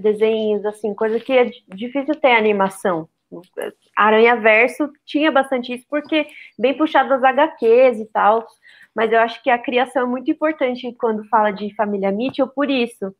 [0.00, 3.08] desenhos, assim, coisa que é difícil ter animação.
[3.96, 6.26] Aranha Verso tinha bastante isso, porque
[6.58, 8.46] bem puxado das HQs e tal,
[8.94, 12.70] mas eu acho que a criação é muito importante quando fala de família Mitchell por
[12.70, 13.14] isso,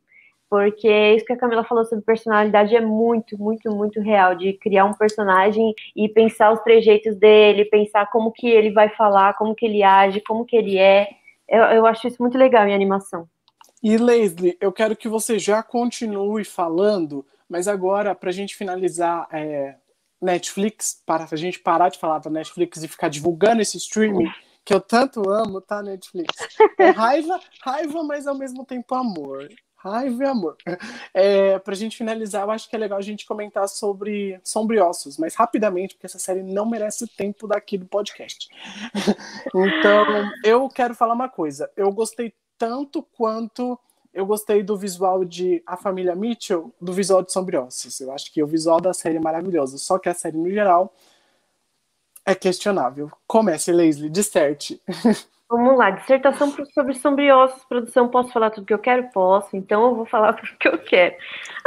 [0.49, 4.85] porque isso que a Camila falou sobre personalidade é muito, muito, muito real, de criar
[4.85, 9.65] um personagem e pensar os trejeitos dele, pensar como que ele vai falar, como que
[9.65, 11.09] ele age, como que ele é,
[11.47, 13.27] eu, eu acho isso muito legal em animação.
[13.83, 19.27] E Leslie, eu quero que você já continue falando, mas agora, para a gente finalizar
[19.31, 19.75] é,
[20.25, 24.29] Netflix, para a gente parar de falar da Netflix e ficar divulgando esse streaming
[24.65, 26.33] que eu tanto amo, tá, Netflix?
[26.79, 29.47] É raiva, raiva, mas ao mesmo tempo amor.
[29.75, 30.57] Raiva e amor.
[31.13, 35.35] É, pra gente finalizar, eu acho que é legal a gente comentar sobre Sombriossos, mas
[35.35, 38.49] rapidamente, porque essa série não merece o tempo daqui do podcast.
[39.53, 41.69] então, eu quero falar uma coisa.
[41.77, 43.79] Eu gostei tanto quanto
[44.15, 47.99] eu gostei do visual de A Família Mitchell, do visual de Sombriossos.
[47.99, 50.95] Eu acho que o visual da série é maravilhoso, só que a série, no geral,
[52.25, 53.11] é questionável.
[53.27, 54.81] Comece, Leslie, disserte.
[55.47, 59.11] Vamos lá, dissertação sobre sombriossos, produção, posso falar tudo que eu quero?
[59.11, 61.15] Posso, então eu vou falar tudo que eu quero.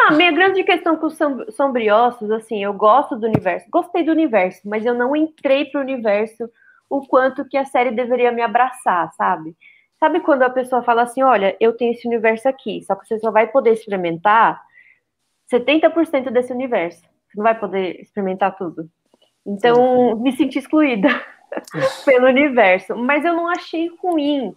[0.00, 1.08] Ah, minha grande questão com
[1.52, 6.50] sombriossos, assim, eu gosto do universo, gostei do universo, mas eu não entrei pro universo
[6.90, 9.54] o quanto que a série deveria me abraçar, sabe?
[9.98, 13.18] Sabe quando a pessoa fala assim, olha, eu tenho esse universo aqui, só que você
[13.18, 14.62] só vai poder experimentar
[15.52, 17.02] 70% desse universo.
[17.02, 18.88] Você não vai poder experimentar tudo.
[19.46, 21.08] Então, me senti excluída
[22.04, 24.54] pelo universo, mas eu não achei ruim.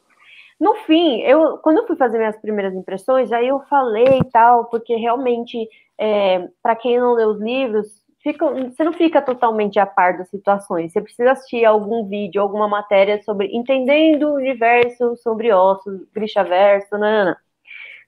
[0.60, 4.66] No fim, eu quando eu fui fazer minhas primeiras impressões, aí eu falei e tal,
[4.66, 5.68] porque realmente,
[5.98, 10.30] é, para quem não lê os livros, fica, você não fica totalmente a par das
[10.30, 10.92] situações.
[10.92, 16.98] Você precisa assistir algum vídeo, alguma matéria sobre entendendo o universo sobre ossos, Grisha Verso,
[16.98, 17.38] nanana.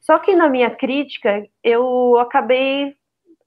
[0.01, 2.95] Só que na minha crítica, eu acabei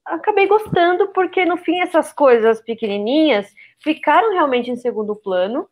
[0.05, 3.53] acabei gostando, porque no fim essas coisas pequenininhas
[3.83, 5.67] ficaram realmente em segundo plano.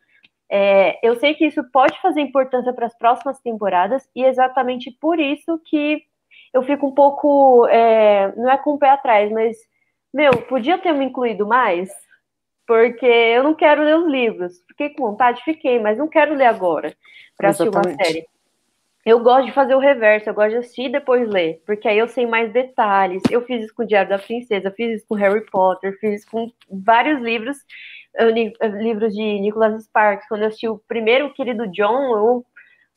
[0.50, 4.90] É, eu sei que isso pode fazer importância para as próximas temporadas, e é exatamente
[5.00, 6.02] por isso que
[6.52, 7.66] eu fico um pouco.
[7.68, 9.56] É, não é com o pé atrás, mas,
[10.16, 11.90] meu, podia ter me incluído mais?
[12.66, 14.64] Porque eu não quero ler os livros.
[14.68, 16.96] Fiquei com vontade, fiquei, mas não quero ler agora
[17.36, 18.26] para assistir uma série.
[19.04, 21.98] Eu gosto de fazer o reverso, eu gosto de assistir e depois ler, porque aí
[21.98, 23.22] eu sei mais detalhes.
[23.30, 26.30] Eu fiz isso com o Diário da Princesa, fiz isso com Harry Potter, fiz isso
[26.30, 27.58] com vários livros,
[28.80, 30.26] livros de Nicholas Sparks.
[30.28, 32.46] Quando eu assisti o primeiro Querido John, eu,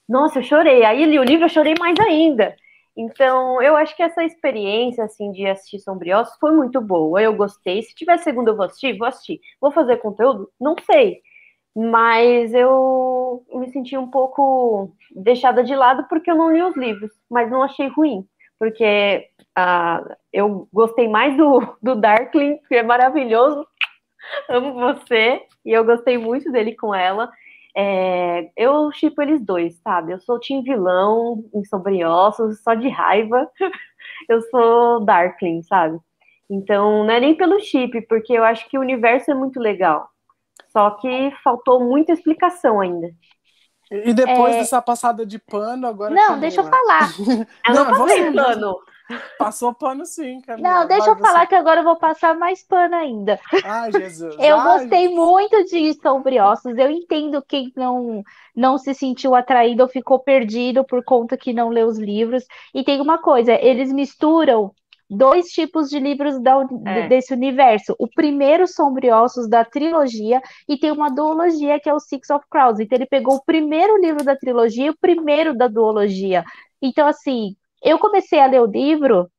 [0.07, 0.83] nossa, eu chorei.
[0.85, 2.55] Aí li o livro, eu chorei mais ainda.
[2.97, 7.21] Então, eu acho que essa experiência, assim, de assistir Sombriossos foi muito boa.
[7.21, 7.81] Eu gostei.
[7.81, 8.97] Se tiver segunda, eu vou assistir?
[8.97, 9.39] Vou assistir.
[9.61, 10.51] Vou fazer conteúdo?
[10.59, 11.21] Não sei
[11.75, 17.11] mas eu me senti um pouco deixada de lado porque eu não li os livros,
[17.29, 18.27] mas não achei ruim,
[18.57, 23.65] porque uh, eu gostei mais do, do Darkling, que é maravilhoso,
[24.49, 27.31] amo você, e eu gostei muito dele com ela.
[27.75, 30.13] É, eu chipo eles dois, sabe?
[30.13, 33.49] Eu sou Tim Vilão em Sombriossos, só de raiva.
[34.29, 35.99] eu sou Darkling, sabe?
[36.49, 40.09] Então, não é nem pelo chip, porque eu acho que o universo é muito legal.
[40.69, 43.09] Só que faltou muita explicação ainda.
[43.91, 44.59] E depois é...
[44.59, 46.13] dessa passada de pano, agora.
[46.13, 47.09] Não, deixa eu falar.
[47.67, 48.75] Eu não, não passei pano.
[49.37, 50.69] Passou pano sim, Camila.
[50.69, 53.39] Não, deixa Vai, eu falar que agora eu vou passar mais pano ainda.
[53.63, 54.35] Ai, Jesus.
[54.39, 55.15] eu Ai, gostei Jesus.
[55.15, 56.77] muito de Sobre Ossos.
[56.77, 58.23] Eu entendo quem não,
[58.55, 62.43] não se sentiu atraído ou ficou perdido por conta que não leu os livros.
[62.73, 64.71] E tem uma coisa, eles misturam
[65.09, 67.07] dois tipos de livros da, é.
[67.07, 67.95] desse universo.
[67.97, 72.79] O primeiro, Sombriossos, da trilogia, e tem uma duologia que é o Six of Crows.
[72.79, 76.43] Então, ele pegou o primeiro livro da trilogia e o primeiro da duologia.
[76.81, 79.29] Então, assim, eu comecei a ler o livro,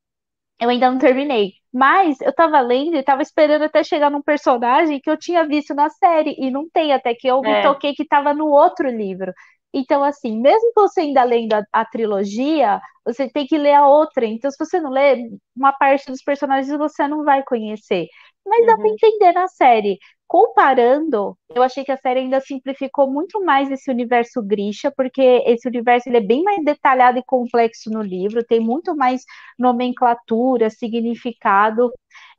[0.59, 1.53] eu ainda não terminei.
[1.73, 5.73] Mas eu tava lendo e tava esperando até chegar num personagem que eu tinha visto
[5.73, 7.57] na série, e não tem, até que eu é.
[7.57, 9.33] me toquei que tava no outro livro.
[9.73, 14.25] Então, assim, mesmo você ainda lendo a, a, trilogia, você tem que ler a outra.
[14.25, 18.07] Então, se você não lê, uma parte dos personagens você não vai conhecer.
[18.45, 18.65] Mas uhum.
[18.65, 19.97] dá para entender na série.
[20.31, 25.67] Comparando, eu achei que a série ainda simplificou muito mais esse universo Grisha, porque esse
[25.67, 29.25] universo ele é bem mais detalhado e complexo no livro, tem muito mais
[29.59, 31.91] nomenclatura, significado.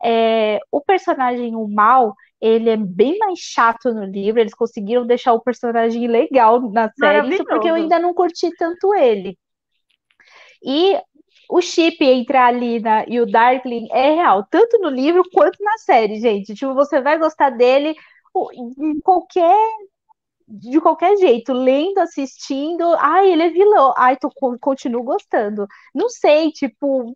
[0.03, 4.41] É, o personagem, o mal, ele é bem mais chato no livro.
[4.41, 8.95] Eles conseguiram deixar o personagem legal na série, isso porque eu ainda não curti tanto
[8.95, 9.37] ele.
[10.65, 10.97] E
[11.53, 15.77] o chip entre a Alina e o Darkling é real, tanto no livro quanto na
[15.77, 16.55] série, gente.
[16.55, 17.95] Tipo, você vai gostar dele
[19.05, 19.55] qualquer
[20.49, 24.31] de qualquer jeito, lendo, assistindo, ai, ele é vilão, ai, tô,
[24.61, 25.67] continuo gostando.
[25.95, 27.15] Não sei, tipo,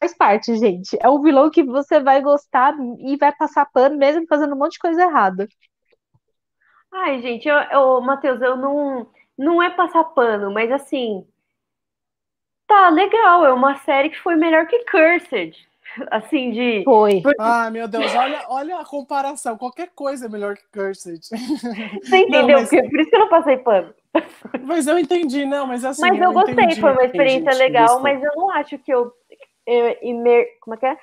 [0.00, 0.96] faz parte, gente.
[1.00, 4.72] É um vilão que você vai gostar e vai passar pano mesmo fazendo um monte
[4.72, 5.48] de coisa errada.
[6.92, 9.08] Ai, gente, eu, eu Matheus, eu não.
[9.38, 11.26] Não é passar pano, mas assim.
[12.66, 15.54] Tá legal, é uma série que foi melhor que Cursed.
[16.10, 16.82] Assim, de.
[16.84, 17.22] Foi.
[17.38, 19.56] Ah, meu Deus, olha, olha a comparação.
[19.56, 21.20] Qualquer coisa é melhor que Cursed.
[22.02, 22.60] Você entendeu?
[22.60, 22.68] Não, mas...
[22.68, 23.94] Por isso que eu não passei pano.
[24.64, 26.00] Mas eu entendi, não, mas assim.
[26.00, 29.12] Mas eu, eu gostei, entendi, foi uma experiência legal, mas eu não acho que eu
[30.00, 30.96] imer, como é que é?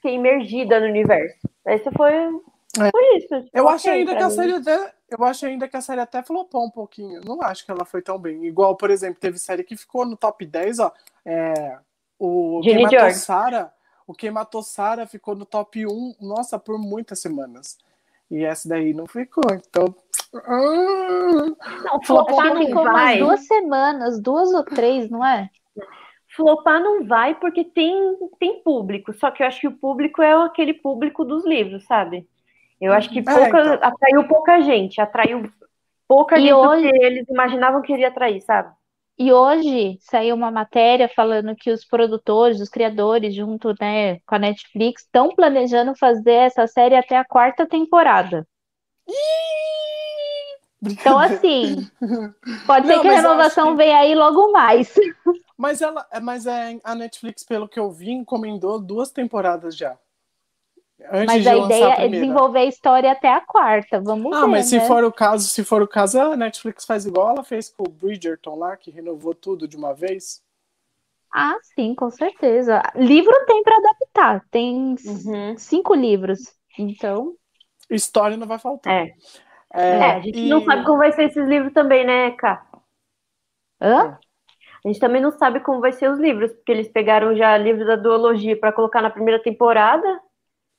[0.00, 1.38] fiquei imergida no universo.
[1.66, 2.90] Esse foi, é.
[2.90, 3.48] foi isso.
[3.52, 6.64] Eu acho ainda que a série até, eu acho ainda que a série até flopou
[6.64, 7.20] um pouquinho.
[7.24, 8.46] Não acho que ela foi tão bem.
[8.46, 10.92] Igual, por exemplo, teve série que ficou no top 10, ó.
[11.24, 11.78] É,
[12.18, 13.72] o Quem Matou Sarah,
[14.06, 17.78] o Quem Matou Sarah ficou no top 1, nossa, por muitas semanas.
[18.30, 19.94] E essa daí não ficou, então.
[20.32, 23.20] Não, flopar não ficou vai.
[23.20, 25.50] umas duas semanas, duas ou três, não é?
[26.36, 30.32] Flopar não vai porque tem, tem público, só que eu acho que o público é
[30.44, 32.28] aquele público dos livros, sabe?
[32.80, 33.88] Eu acho que é, pouca, é, então.
[33.88, 35.50] atraiu pouca gente, atraiu
[36.06, 36.88] pouca e gente hoje...
[36.88, 38.72] que eles imaginavam que iria atrair, sabe?
[39.20, 44.38] E hoje saiu uma matéria falando que os produtores, os criadores, junto né, com a
[44.38, 48.48] Netflix, estão planejando fazer essa série até a quarta temporada.
[50.82, 51.86] Então, assim,
[52.66, 53.76] pode ser Não, que a renovação que...
[53.76, 54.94] venha aí logo mais.
[55.54, 59.98] Mas ela, mas é, a Netflix, pelo que eu vi, encomendou duas temporadas já.
[61.10, 64.00] Antes mas a ideia a é desenvolver a história até a quarta.
[64.00, 64.44] Vamos ah, ver.
[64.44, 64.80] Ah, mas né?
[64.80, 67.84] se for o caso, se for o caso, a Netflix faz igual ela fez com
[67.84, 70.42] o Bridgerton lá, que renovou tudo de uma vez.
[71.32, 72.82] Ah, sim, com certeza.
[72.94, 75.56] Livro tem para adaptar, tem uhum.
[75.56, 76.40] cinco livros,
[76.78, 77.34] então.
[77.88, 78.92] História não vai faltar.
[78.92, 79.14] É.
[79.72, 80.48] É, é a gente e...
[80.48, 82.66] não sabe como vai ser esses livros também, né, Ká?
[83.80, 84.18] Hã?
[84.84, 87.86] A gente também não sabe como vai ser os livros, porque eles pegaram já livros
[87.86, 90.20] da duologia para colocar na primeira temporada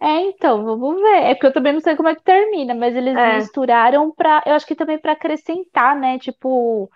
[0.01, 1.23] é, então, vamos ver.
[1.25, 3.35] É porque eu também não sei como é que termina, mas eles é.
[3.35, 6.89] misturaram para, eu acho que também para acrescentar, né, tipo,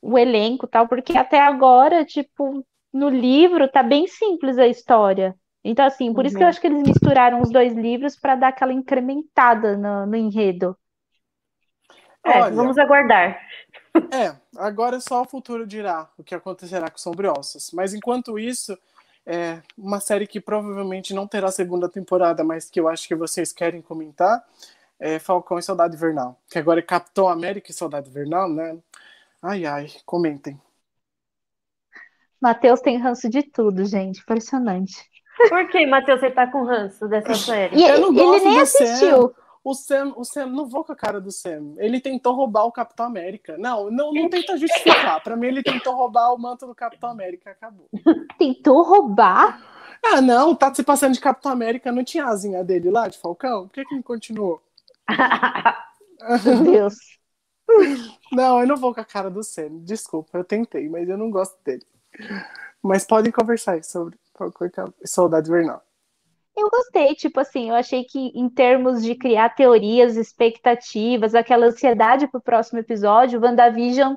[0.00, 5.34] o elenco e tal, porque até agora, tipo, no livro tá bem simples a história.
[5.64, 6.26] Então, assim, por uhum.
[6.26, 6.50] isso que eu uhum.
[6.50, 10.76] acho que eles misturaram os dois livros para dar aquela incrementada no, no enredo.
[12.24, 13.40] É, Olha, vamos aguardar.
[14.12, 17.72] É, agora só o futuro dirá o que acontecerá com Sombriossos.
[17.72, 18.78] Mas enquanto isso,
[19.28, 23.52] é uma série que provavelmente não terá segunda temporada, mas que eu acho que vocês
[23.52, 24.42] querem comentar,
[24.98, 26.40] é Falcão e Saudade Invernal.
[26.50, 28.78] Que agora é Capitão América e Saudade Invernal, né?
[29.42, 30.58] Ai, ai, comentem.
[32.40, 34.20] Matheus tem ranço de tudo, gente.
[34.20, 34.96] Impressionante.
[35.48, 37.76] Por que, Matheus, você tá com ranço dessa série?
[37.76, 39.28] E eu não gosto ele nem assistiu.
[39.28, 39.34] Sam.
[39.64, 41.74] O Sam, o Sam, não vou com a cara do Sam.
[41.76, 43.56] Ele tentou roubar o Capitão América.
[43.58, 45.22] Não, não, não tenta justificar.
[45.22, 47.50] Para mim, ele tentou roubar o manto do Capitão América.
[47.50, 47.88] Acabou.
[48.38, 49.60] Tentou roubar?
[50.04, 53.66] Ah, não, tá se passando de Capitão América, não tinha asinha dele lá, de Falcão?
[53.66, 54.62] Por que, que não continuou?
[56.44, 56.94] Meu Deus.
[58.32, 59.80] Não, eu não vou com a cara do Sam.
[59.80, 61.84] Desculpa, eu tentei, mas eu não gosto dele.
[62.82, 64.18] Mas podem conversar aí sobre
[65.04, 65.82] Soldado Invernal.
[66.60, 72.26] Eu gostei, tipo assim, eu achei que em termos de criar teorias, expectativas, aquela ansiedade
[72.28, 74.16] pro próximo episódio, o WandaVision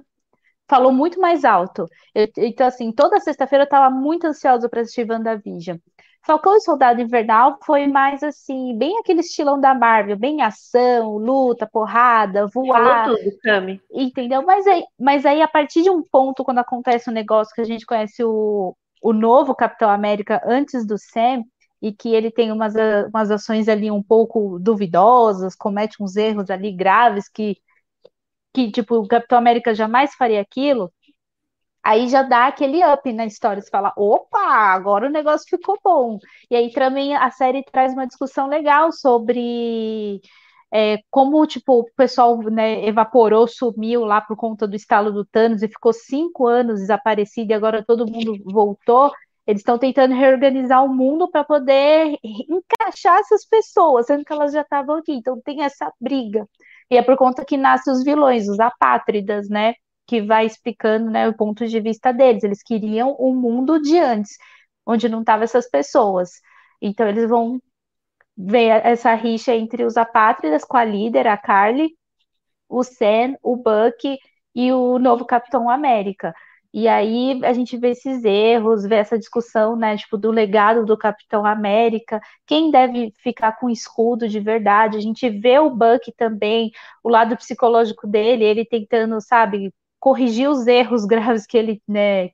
[0.67, 1.85] falou muito mais alto.
[2.15, 5.77] Eu, então, assim, toda sexta-feira eu tava muito ansiosa para assistir WandaVision.
[6.23, 11.67] Falcão e Soldado Invernal foi mais assim, bem aquele estilão da Marvel, bem ação, luta,
[11.67, 13.05] porrada, voar.
[13.05, 13.81] Falou tudo, Cami.
[13.91, 14.43] Entendeu?
[14.43, 17.65] Mas aí, mas aí, a partir de um ponto, quando acontece um negócio que a
[17.65, 21.43] gente conhece o, o novo Capitão América antes do Sam,
[21.81, 22.73] e que ele tem umas,
[23.09, 27.57] umas ações ali um pouco duvidosas, comete uns erros ali graves que,
[28.53, 30.91] que tipo, o Capitão América jamais faria aquilo,
[31.83, 36.19] aí já dá aquele up na história, você fala, opa, agora o negócio ficou bom.
[36.49, 40.21] E aí também a série traz uma discussão legal sobre
[40.73, 45.61] é, como tipo, o pessoal né, evaporou, sumiu lá por conta do estalo do Thanos
[45.63, 49.11] e ficou cinco anos desaparecido e agora todo mundo voltou.
[49.47, 54.61] Eles estão tentando reorganizar o mundo para poder encaixar essas pessoas, sendo que elas já
[54.61, 55.13] estavam aqui.
[55.13, 56.47] Então tem essa briga.
[56.89, 59.73] E é por conta que nascem os vilões, os apátridas, né?
[60.07, 62.43] Que vai explicando né, o ponto de vista deles.
[62.43, 64.37] Eles queriam o mundo de antes,
[64.85, 66.31] onde não estavam essas pessoas.
[66.81, 67.59] Então eles vão
[68.37, 71.89] ver essa rixa entre os apátridas com a líder, a Carly,
[72.69, 74.17] o Sam, o Buck
[74.55, 76.33] e o novo Capitão América.
[76.73, 80.97] E aí a gente vê esses erros, vê essa discussão, né, tipo, do legado do
[80.97, 84.97] Capitão América, quem deve ficar com escudo de verdade.
[84.97, 86.71] A gente vê o Buck também,
[87.03, 92.29] o lado psicológico dele, ele tentando, sabe, corrigir os erros graves que ele, né,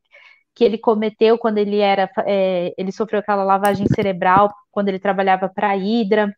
[0.55, 5.49] que ele cometeu quando ele era, é, ele sofreu aquela lavagem cerebral quando ele trabalhava
[5.49, 6.31] para a Hydra.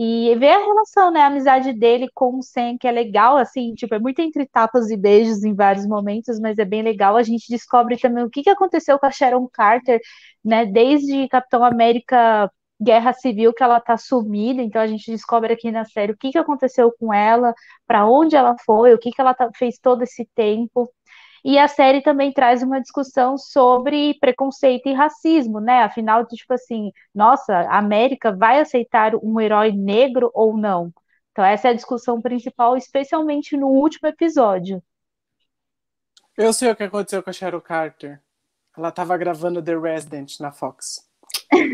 [0.00, 3.74] E ver a relação, né, a amizade dele com o Sam, que é legal, assim,
[3.74, 7.16] tipo, é muito entre tapas e beijos em vários momentos, mas é bem legal.
[7.16, 10.00] A gente descobre também o que, que aconteceu com a Sharon Carter,
[10.44, 12.48] né, desde Capitão América
[12.80, 16.30] Guerra Civil, que ela tá sumida, então a gente descobre aqui na série o que,
[16.30, 17.52] que aconteceu com ela,
[17.86, 20.88] para onde ela foi, o que, que ela tá, fez todo esse tempo.
[21.44, 25.82] E a série também traz uma discussão sobre preconceito e racismo, né?
[25.82, 30.92] Afinal, tipo assim, nossa, a América vai aceitar um herói negro ou não?
[31.32, 34.82] Então, essa é a discussão principal, especialmente no último episódio.
[36.36, 38.20] Eu sei o que aconteceu com a Cheryl Carter.
[38.76, 41.07] Ela estava gravando The Resident na Fox.
[41.50, 41.64] É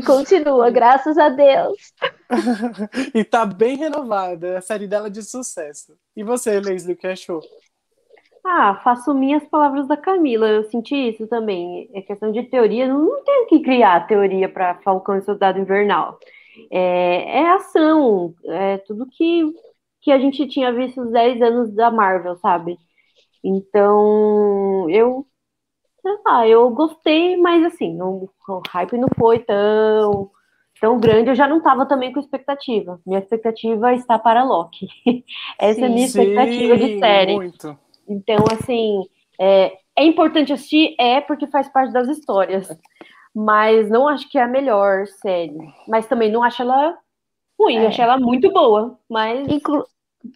[0.06, 1.92] Continua, graças a Deus.
[3.14, 5.96] e tá bem renovada, a série dela é de sucesso.
[6.16, 7.40] E você, Leslie, o que achou?
[8.44, 10.48] Ah, faço minhas palavras da Camila.
[10.48, 11.90] Eu senti isso também.
[11.92, 12.88] É questão de teoria.
[12.88, 16.18] Não, não tem que criar teoria para Falcão e Soldado Invernal.
[16.70, 18.34] É, é ação.
[18.44, 19.44] É tudo que,
[20.00, 22.78] que a gente tinha visto os 10 anos da Marvel, sabe?
[23.44, 25.26] Então, eu
[26.00, 30.30] sei lá, eu gostei, mas assim, não, o hype não foi tão,
[30.80, 31.30] tão grande.
[31.30, 33.00] Eu já não estava também com expectativa.
[33.06, 34.88] Minha expectativa está para Loki.
[35.58, 37.36] Essa sim, é a minha expectativa sim, de série.
[37.36, 37.78] Muito.
[38.08, 39.02] Então, assim,
[39.38, 40.94] é, é importante assistir?
[40.98, 42.68] É, porque faz parte das histórias.
[43.34, 45.72] Mas não acho que é a melhor série.
[45.86, 46.98] Mas também não acho ela
[47.58, 47.86] ruim, é.
[47.86, 48.98] acho ela muito boa.
[49.08, 49.46] Mas.
[49.48, 49.84] Inclu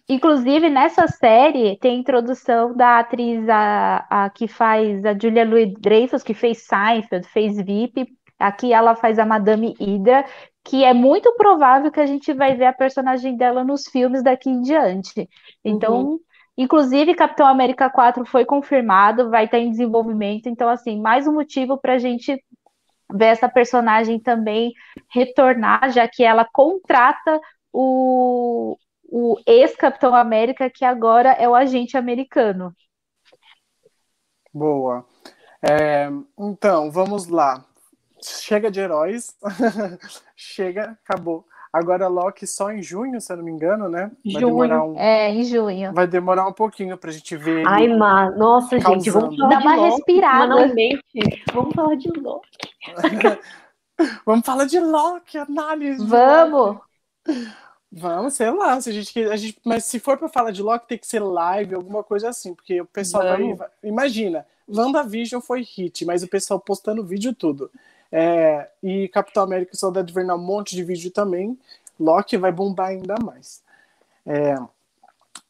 [0.09, 6.23] Inclusive, nessa série, tem a introdução da atriz a, a que faz a Julia Louis-Dreyfus,
[6.23, 8.07] que fez Seinfeld, fez VIP.
[8.39, 10.25] Aqui ela faz a Madame Hydra,
[10.63, 14.49] que é muito provável que a gente vai ver a personagem dela nos filmes daqui
[14.49, 15.29] em diante.
[15.63, 16.19] Então, uhum.
[16.57, 20.49] inclusive, Capitão América 4 foi confirmado, vai estar em desenvolvimento.
[20.49, 22.43] Então, assim, mais um motivo para a gente
[23.13, 24.73] ver essa personagem também
[25.09, 27.39] retornar, já que ela contrata
[27.71, 28.75] o,
[29.09, 32.75] o ex-Capitão América, que agora é o agente americano.
[34.53, 35.05] Boa.
[35.61, 37.65] É, então, vamos lá.
[38.21, 39.35] Chega de heróis.
[40.35, 41.45] Chega, acabou.
[41.75, 44.09] Agora Loki só em junho, se eu não me engano, né?
[44.23, 44.83] Vai junho.
[44.85, 44.97] Um...
[44.97, 45.93] É, em junho.
[45.93, 47.67] Vai demorar um pouquinho pra gente ver.
[47.67, 49.03] Ai, mas, nossa, causando.
[49.03, 50.55] gente, vamos falar Dá uma Loki, respirada.
[51.53, 52.47] Vamos falar de Loki.
[54.25, 56.05] vamos falar de Loki, análise.
[56.05, 56.79] Vamos!
[57.97, 60.85] Vamos, sei lá, se a gente, a gente, mas se for para falar de Loki,
[60.85, 65.61] tem que ser live, alguma coisa assim, porque o pessoal vai, vai, Imagina, WandaVision foi
[65.61, 67.71] hit, mas o pessoal postando vídeo tudo.
[68.11, 71.57] É, e Capitão América e Soldado Invernal, um monte de vídeo também.
[71.97, 73.63] Loki vai bombar ainda mais.
[74.25, 74.55] É,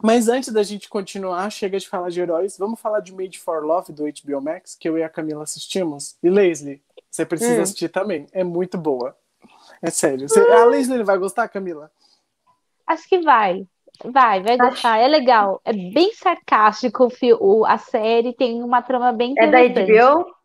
[0.03, 3.65] mas antes da gente continuar, chega de falar de heróis, vamos falar de Made for
[3.65, 6.15] Love do HBO Max, que eu e a Camila assistimos.
[6.21, 6.79] E Leslie,
[7.09, 7.63] você precisa hum.
[7.63, 9.17] assistir também, é muito boa.
[9.81, 10.29] É sério.
[10.29, 11.91] Você, a Leslie vai gostar, Camila?
[12.87, 13.65] Acho que vai.
[14.03, 14.97] Vai, vai gostar.
[14.97, 15.61] É legal.
[15.63, 17.07] É bem sarcástico
[17.39, 19.79] o, a série, tem uma trama bem interessante.
[19.79, 20.35] É da HBO?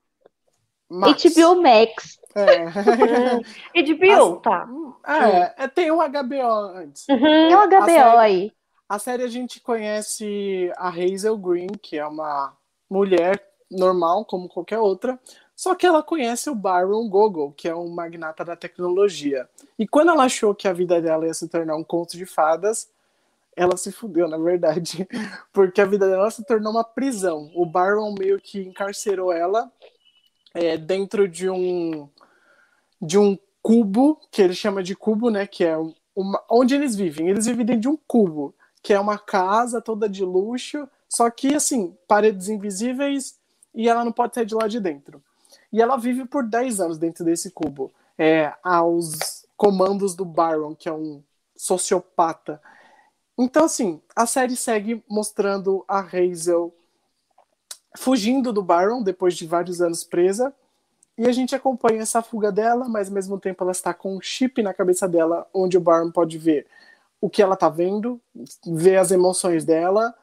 [0.88, 1.22] Max.
[1.22, 2.20] HBO Max.
[2.34, 2.66] É.
[3.82, 4.42] HBO, As...
[4.42, 4.68] tá.
[5.06, 7.06] É, é, tem um HBO antes.
[7.08, 7.18] Uhum.
[7.20, 8.52] Tem um HBO série, aí.
[8.88, 12.56] A série a gente conhece a Hazel Green, que é uma
[12.88, 15.18] mulher normal, como qualquer outra,
[15.60, 19.46] só que ela conhece o Byron Gogol, que é um magnata da tecnologia.
[19.78, 22.88] E quando ela achou que a vida dela ia se tornar um conto de fadas,
[23.54, 25.06] ela se fudeu, na verdade,
[25.52, 27.50] porque a vida dela se tornou uma prisão.
[27.54, 29.70] O Byron meio que encarcerou ela
[30.54, 32.08] é, dentro de um
[32.98, 35.46] de um cubo que ele chama de cubo, né?
[35.46, 35.76] Que é
[36.16, 37.28] uma, onde eles vivem.
[37.28, 41.54] Eles vivem dentro de um cubo, que é uma casa toda de luxo, só que
[41.54, 43.38] assim paredes invisíveis
[43.74, 45.22] e ela não pode sair de lá de dentro.
[45.72, 50.88] E ela vive por 10 anos dentro desse cubo, é, aos comandos do Byron, que
[50.88, 51.22] é um
[51.56, 52.60] sociopata.
[53.38, 56.74] Então, assim, a série segue mostrando a Hazel
[57.96, 60.54] fugindo do Byron depois de vários anos presa.
[61.16, 64.20] E a gente acompanha essa fuga dela, mas ao mesmo tempo ela está com um
[64.20, 66.66] chip na cabeça dela, onde o Byron pode ver
[67.20, 68.20] o que ela está vendo,
[68.66, 70.14] ver as emoções dela,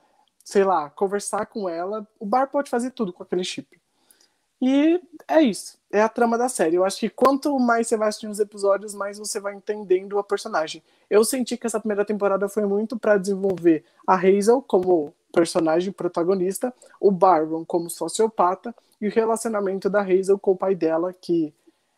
[0.44, 2.08] sei lá, conversar com ela.
[2.20, 3.80] O Bar pode fazer tudo com aquele chip.
[4.62, 5.78] E é isso.
[5.92, 6.76] É a trama da série.
[6.76, 10.24] Eu acho que quanto mais você vai assistindo os episódios, mais você vai entendendo a
[10.24, 10.84] personagem.
[11.10, 16.74] Eu senti que essa primeira temporada foi muito para desenvolver a Hazel como personagem protagonista,
[17.00, 21.54] o Baron como sociopata e o relacionamento da Hazel com o pai dela, que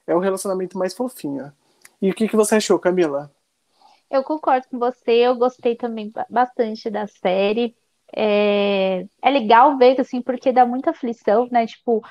[0.06, 1.52] é o relacionamento mais fofinho.
[2.02, 3.32] E o que, que você achou, Camila?
[4.10, 7.76] Eu concordo com você, eu gostei também bastante da série.
[8.16, 11.68] É, é legal ver, assim, porque dá muita aflição, né?
[11.68, 12.04] Tipo,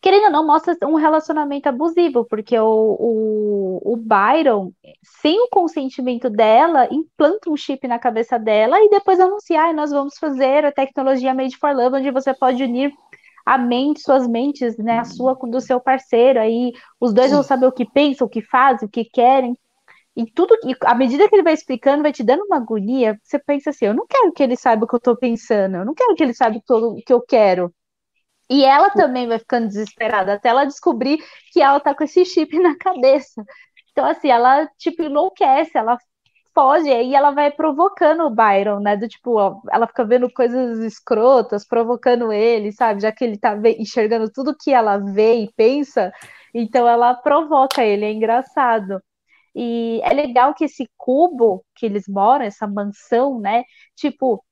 [0.00, 4.72] querendo ou não, mostra um relacionamento abusivo, porque o, o, o Byron,
[5.20, 9.90] sem o consentimento dela, implanta um chip na cabeça dela e depois anuncia, ah, nós
[9.90, 12.92] vamos fazer a tecnologia Made for Love, onde você pode unir
[13.44, 17.42] a mente, suas mentes, né, a sua com do seu parceiro, aí os dois vão
[17.42, 19.56] saber o que pensam, o que fazem, o que querem.
[20.16, 23.38] E tudo, e à medida que ele vai explicando, vai te dando uma agonia, você
[23.38, 25.94] pensa assim, eu não quero que ele saiba o que eu tô pensando, eu não
[25.94, 27.72] quero que ele saiba o que eu quero.
[28.50, 31.18] E ela também vai ficando desesperada, até ela descobrir
[31.52, 33.44] que ela tá com esse chip na cabeça.
[33.92, 35.96] Então, assim, ela, tipo, enlouquece, ela
[36.54, 38.96] foge, e aí ela vai provocando o Byron, né?
[38.96, 43.02] Do tipo, ó, ela fica vendo coisas escrotas, provocando ele, sabe?
[43.02, 46.12] Já que ele tá enxergando tudo que ela vê e pensa,
[46.54, 49.00] então ela provoca ele, é engraçado.
[49.54, 53.64] E é legal que esse cubo que eles moram, essa mansão, né?
[53.96, 54.44] Tipo,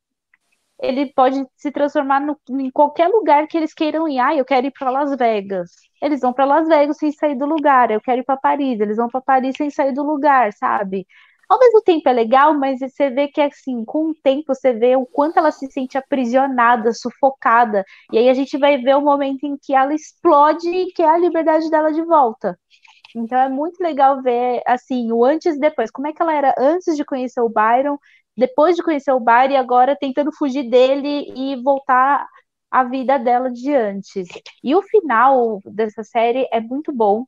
[0.80, 4.18] ele pode se transformar no, em qualquer lugar que eles queiram ir.
[4.18, 5.70] Ah, eu quero ir para Las Vegas.
[6.00, 7.90] Eles vão para Las Vegas sem sair do lugar.
[7.90, 8.80] Eu quero ir para Paris.
[8.80, 11.06] Eles vão para Paris sem sair do lugar, sabe?
[11.48, 14.96] Ao mesmo tempo é legal, mas você vê que assim, com o tempo você vê
[14.96, 17.84] o quanto ela se sente aprisionada, sufocada.
[18.12, 21.18] E aí a gente vai ver o momento em que ela explode e quer a
[21.18, 22.58] liberdade dela de volta.
[23.16, 26.54] Então é muito legal ver assim o antes e depois, como é que ela era
[26.58, 27.98] antes de conhecer o Byron
[28.38, 32.24] depois de conhecer o bar e agora tentando fugir dele e voltar
[32.70, 34.28] a vida dela de antes.
[34.62, 37.24] E o final dessa série é muito bom.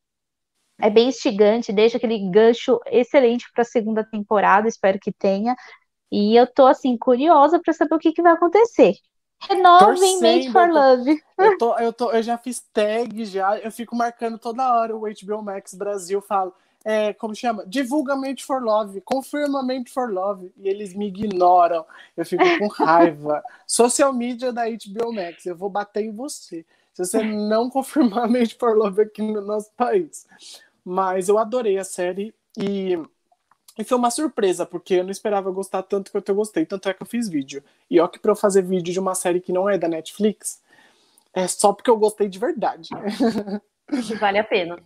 [0.81, 5.57] É bem instigante, deixa aquele gancho excelente para a segunda temporada, espero que tenha.
[6.13, 8.95] E eu tô assim curiosa para saber o que, que vai acontecer.
[9.49, 11.21] Renovem Made for Love.
[11.37, 15.01] Eu, tô, eu, tô, eu já fiz tag, já, eu fico marcando toda hora o
[15.01, 16.55] HBO Max Brasil, falo,
[16.85, 17.65] é, como chama?
[17.67, 21.85] Divulga Mente for Love, confirma Mente for Love, e eles me ignoram.
[22.17, 23.43] Eu fico com raiva.
[23.67, 26.65] Social media da HBO Max, eu vou bater em você.
[26.95, 30.27] Se você não confirmar Mente for Love aqui no nosso país.
[30.85, 32.99] Mas eu adorei a série e,
[33.79, 36.65] e foi uma surpresa, porque eu não esperava gostar tanto quanto eu gostei.
[36.65, 37.63] Tanto é que eu fiz vídeo.
[37.91, 40.63] E ó, que pra eu fazer vídeo de uma série que não é da Netflix,
[41.35, 42.89] é só porque eu gostei de verdade.
[44.19, 44.79] Vale a pena.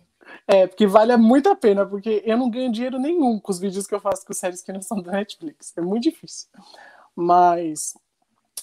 [0.47, 3.87] É, porque vale muito a pena, porque eu não ganho dinheiro nenhum com os vídeos
[3.87, 5.73] que eu faço com séries que não são da Netflix.
[5.75, 6.47] É muito difícil.
[7.15, 7.95] Mas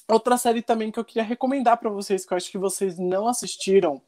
[0.08, 3.26] outra série também que eu queria recomendar para vocês, que eu acho que vocês não
[3.26, 4.00] assistiram,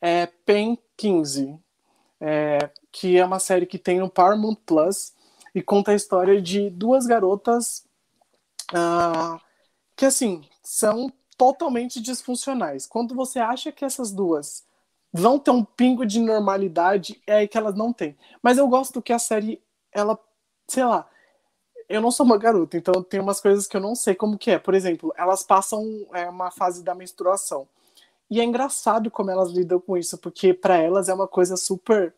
[0.00, 1.58] é Pen 15,
[2.20, 5.12] é, que é uma série que tem no Paramount Plus
[5.54, 7.86] e conta a história de duas garotas
[8.72, 9.40] uh,
[9.96, 12.86] que, assim, são totalmente disfuncionais.
[12.86, 14.64] Quando você acha que essas duas
[15.14, 18.16] vão ter um pingo de normalidade, é aí que elas não têm.
[18.42, 19.62] Mas eu gosto que a série,
[19.92, 20.18] ela,
[20.66, 21.08] sei lá,
[21.88, 24.50] eu não sou uma garota, então tem umas coisas que eu não sei como que
[24.50, 24.58] é.
[24.58, 27.68] Por exemplo, elas passam é, uma fase da menstruação.
[28.28, 32.12] E é engraçado como elas lidam com isso, porque para elas é uma coisa super.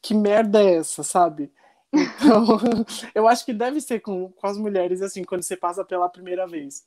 [0.00, 1.52] Que merda é essa, sabe?
[1.94, 2.46] Então,
[3.14, 6.46] eu acho que deve ser com, com as mulheres, assim, quando você passa pela primeira
[6.46, 6.86] vez.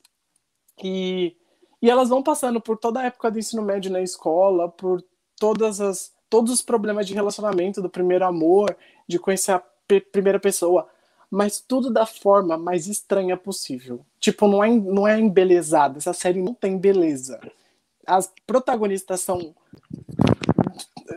[0.82, 1.36] E,
[1.80, 5.00] e elas vão passando por toda a época do ensino médio na escola, por
[5.38, 8.76] todas as todos os problemas de relacionamento, do primeiro amor,
[9.08, 9.62] de conhecer a
[10.12, 10.88] primeira pessoa,
[11.30, 14.04] mas tudo da forma mais estranha possível.
[14.18, 17.40] Tipo, não é, não é embelezada, essa série não tem beleza.
[18.06, 19.54] As protagonistas são.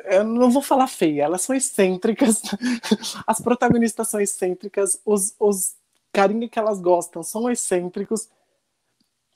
[0.05, 2.41] Eu não vou falar feia, elas são excêntricas.
[3.27, 5.75] As protagonistas são excêntricas, os, os
[6.11, 8.27] carinha que elas gostam são excêntricos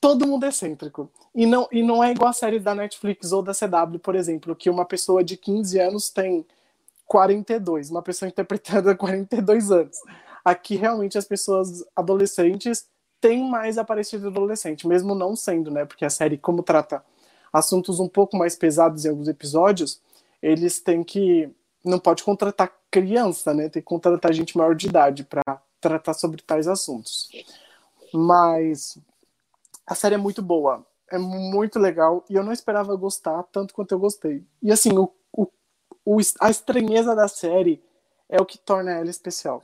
[0.04, 1.10] todo mundo é excêntrico.
[1.34, 4.54] E não, e não é igual a série da Netflix ou da CW, por exemplo,
[4.54, 6.46] que uma pessoa de 15 anos tem
[7.06, 9.98] 42, uma pessoa interpretada 42 anos.
[10.44, 12.86] Aqui realmente as pessoas adolescentes
[13.22, 15.86] têm mais aparecido adolescente, mesmo não sendo, né?
[15.86, 17.02] Porque a série, como trata
[17.54, 20.02] assuntos um pouco mais pesados em alguns episódios,
[20.42, 21.50] eles têm que.
[21.82, 23.70] Não pode contratar criança, né?
[23.70, 27.30] Tem que contratar gente maior de idade para tratar sobre tais assuntos.
[28.14, 28.98] Mas
[29.86, 30.86] a série é muito boa.
[31.12, 32.24] É muito legal.
[32.30, 34.44] E eu não esperava gostar tanto quanto eu gostei.
[34.62, 35.48] E assim, o, o,
[36.06, 37.84] o, a estranheza da série
[38.30, 39.64] é o que torna ela especial.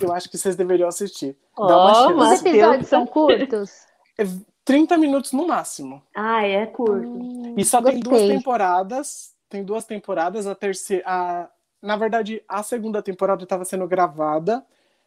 [0.00, 1.36] Eu acho que vocês deveriam assistir.
[1.56, 2.34] Oh, Dá uma chance.
[2.34, 3.86] Os episódios são curtos?
[4.16, 4.24] É
[4.64, 6.02] 30 minutos no máximo.
[6.14, 7.08] Ah, é curto.
[7.08, 8.00] Hum, e só gostei.
[8.00, 9.34] tem duas temporadas.
[9.48, 10.46] Tem duas temporadas.
[10.46, 11.04] A terceira.
[11.06, 11.48] A,
[11.80, 14.64] na verdade, a segunda temporada estava sendo gravada.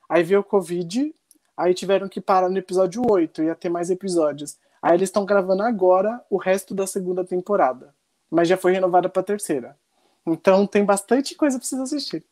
[0.10, 1.14] Aí veio o Covid,
[1.62, 4.58] Aí tiveram que parar no episódio 8, ia ter mais episódios.
[4.82, 7.94] Aí eles estão gravando agora o resto da segunda temporada.
[8.32, 9.78] Mas já foi renovada para a terceira.
[10.26, 12.26] Então tem bastante coisa para vocês assistir.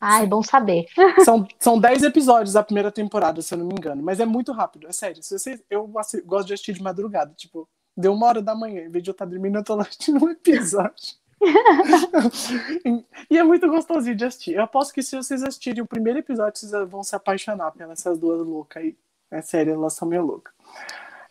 [0.00, 0.86] Ah, é bom saber.
[1.24, 4.02] São, são 10 episódios da primeira temporada, se eu não me engano.
[4.02, 5.22] Mas é muito rápido, é sério.
[5.22, 7.32] Se vocês, eu gosto de assistir de madrugada.
[7.36, 8.84] Tipo, deu uma hora da manhã.
[8.84, 11.14] Em vez de eu estar dormindo, eu tô lá assistindo um episódio.
[13.30, 14.54] e é muito gostosinho de assistir.
[14.54, 18.46] Eu aposto que se vocês assistirem o primeiro episódio, vocês vão se apaixonar pelas duas
[18.46, 18.96] loucas aí.
[19.30, 20.52] É sério, elas são meio loucas.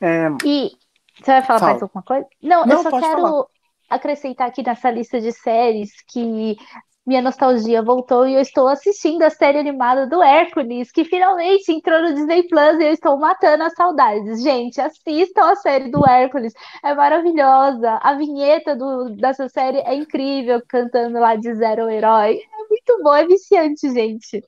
[0.02, 0.28] É...
[0.46, 0.72] E
[1.20, 1.72] você vai falar Fala.
[1.72, 2.28] mais alguma coisa?
[2.42, 3.46] Não, Não eu só quero falar.
[3.90, 6.58] acrescentar aqui nessa lista de séries que
[7.06, 12.02] minha nostalgia voltou e eu estou assistindo a série animada do Hércules, que finalmente entrou
[12.02, 14.42] no Disney Plus e eu estou matando as saudades.
[14.42, 16.54] Gente, assistam a série do Hércules,
[16.84, 18.00] é maravilhosa.
[18.02, 22.38] A vinheta do, dessa série é incrível, cantando lá de Zero Herói.
[22.38, 24.42] É muito bom, é viciante, gente.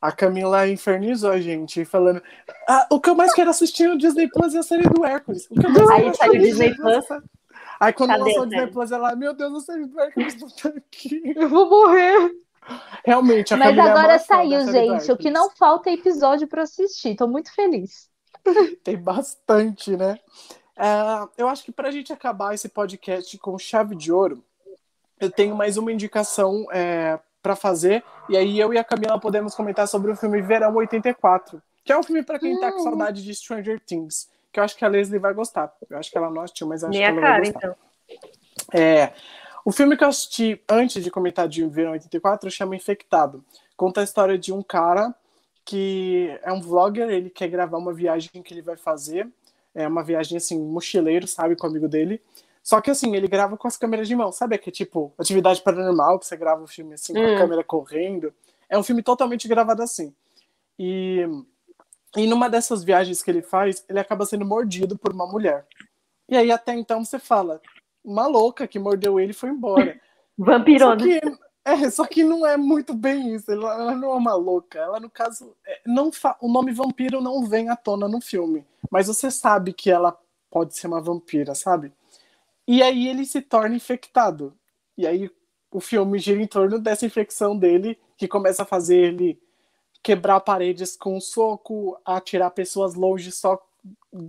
[0.00, 2.22] A Camila infernizou a gente, falando:
[2.68, 5.48] ah, o que eu mais quero assistir no Disney Plus é a série do Hércules.
[5.50, 7.04] O que eu mais Aí saiu o Disney Plus.
[7.78, 11.34] Aí quando Cadê lançou o Disney Plus, ela, meu Deus, não tá aqui.
[11.36, 12.34] Eu vou morrer.
[13.04, 15.12] Realmente, a Mas Camila agora é saiu, gente.
[15.12, 17.14] O que não falta é episódio para assistir.
[17.14, 18.10] Tô muito feliz.
[18.82, 20.18] Tem bastante, né?
[20.76, 24.44] Uh, eu acho que para a gente acabar esse podcast com chave de ouro,
[25.18, 29.54] eu tenho mais uma indicação é, para fazer, e aí eu e a Camila podemos
[29.54, 32.82] comentar sobre o filme Verão 84, que é um filme para quem tá com hum.
[32.82, 35.70] saudade de Stranger Things que eu acho que a Leslie vai gostar.
[35.90, 37.76] Eu acho que ela não assistiu, mas acho Minha que ela cara, vai gostar.
[38.08, 38.80] Então.
[38.80, 39.12] É,
[39.66, 43.44] o filme que eu assisti antes de comentar de Verão 84 chama Infectado.
[43.76, 45.14] Conta a história de um cara
[45.62, 49.28] que é um vlogger, ele quer gravar uma viagem que ele vai fazer.
[49.74, 52.22] É uma viagem assim, mochileiro, sabe, com o amigo dele.
[52.62, 54.56] Só que assim, ele grava com as câmeras de mão, sabe?
[54.56, 57.36] Que é tipo atividade paranormal, que você grava o filme assim, com a hum.
[57.36, 58.32] câmera correndo.
[58.70, 60.14] É um filme totalmente gravado assim.
[60.78, 61.28] E
[62.16, 65.66] e numa dessas viagens que ele faz, ele acaba sendo mordido por uma mulher.
[66.28, 67.60] E aí até então você fala,
[68.04, 70.00] uma louca que mordeu ele foi embora.
[70.36, 70.98] Vampirona.
[70.98, 71.20] Só que,
[71.64, 73.50] é, só que não é muito bem isso.
[73.50, 74.78] Ela, ela não é uma louca.
[74.78, 76.36] Ela, no caso, é, não fa...
[76.40, 78.64] o nome vampiro não vem à tona no filme.
[78.90, 80.16] Mas você sabe que ela
[80.50, 81.92] pode ser uma vampira, sabe?
[82.66, 84.54] E aí ele se torna infectado.
[84.96, 85.30] E aí
[85.70, 89.38] o filme gira em torno dessa infecção dele, que começa a fazer ele
[90.06, 93.60] quebrar paredes com um soco, atirar pessoas longe só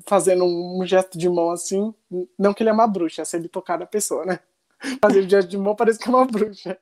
[0.08, 1.94] fazendo um gesto de mão assim.
[2.36, 4.40] Não que ele é uma bruxa, se ele tocar na pessoa, né?
[4.99, 6.80] Fazer um gesto de mão parece que é uma bruxa.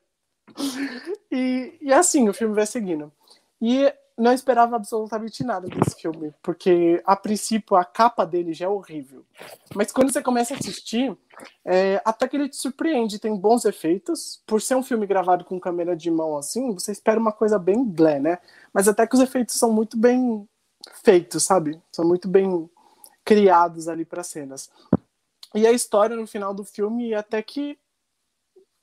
[1.30, 3.12] E, e assim, o filme vai seguindo.
[3.60, 8.68] E não esperava absolutamente nada desse filme, porque a princípio a capa dele já é
[8.68, 9.24] horrível.
[9.74, 11.16] Mas quando você começa a assistir,
[11.62, 14.42] é, até que ele te surpreende, tem bons efeitos.
[14.46, 17.84] Por ser um filme gravado com câmera de mão assim, você espera uma coisa bem
[17.84, 18.38] blé, né?
[18.72, 20.48] Mas até que os efeitos são muito bem
[21.04, 21.78] feitos, sabe?
[21.92, 22.70] São muito bem
[23.22, 24.70] criados ali para cenas.
[25.54, 27.78] E a história no final do filme até que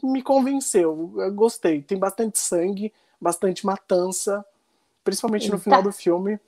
[0.03, 1.81] me convenceu, eu gostei.
[1.81, 4.45] Tem bastante sangue, bastante matança
[5.03, 6.39] principalmente no final do filme.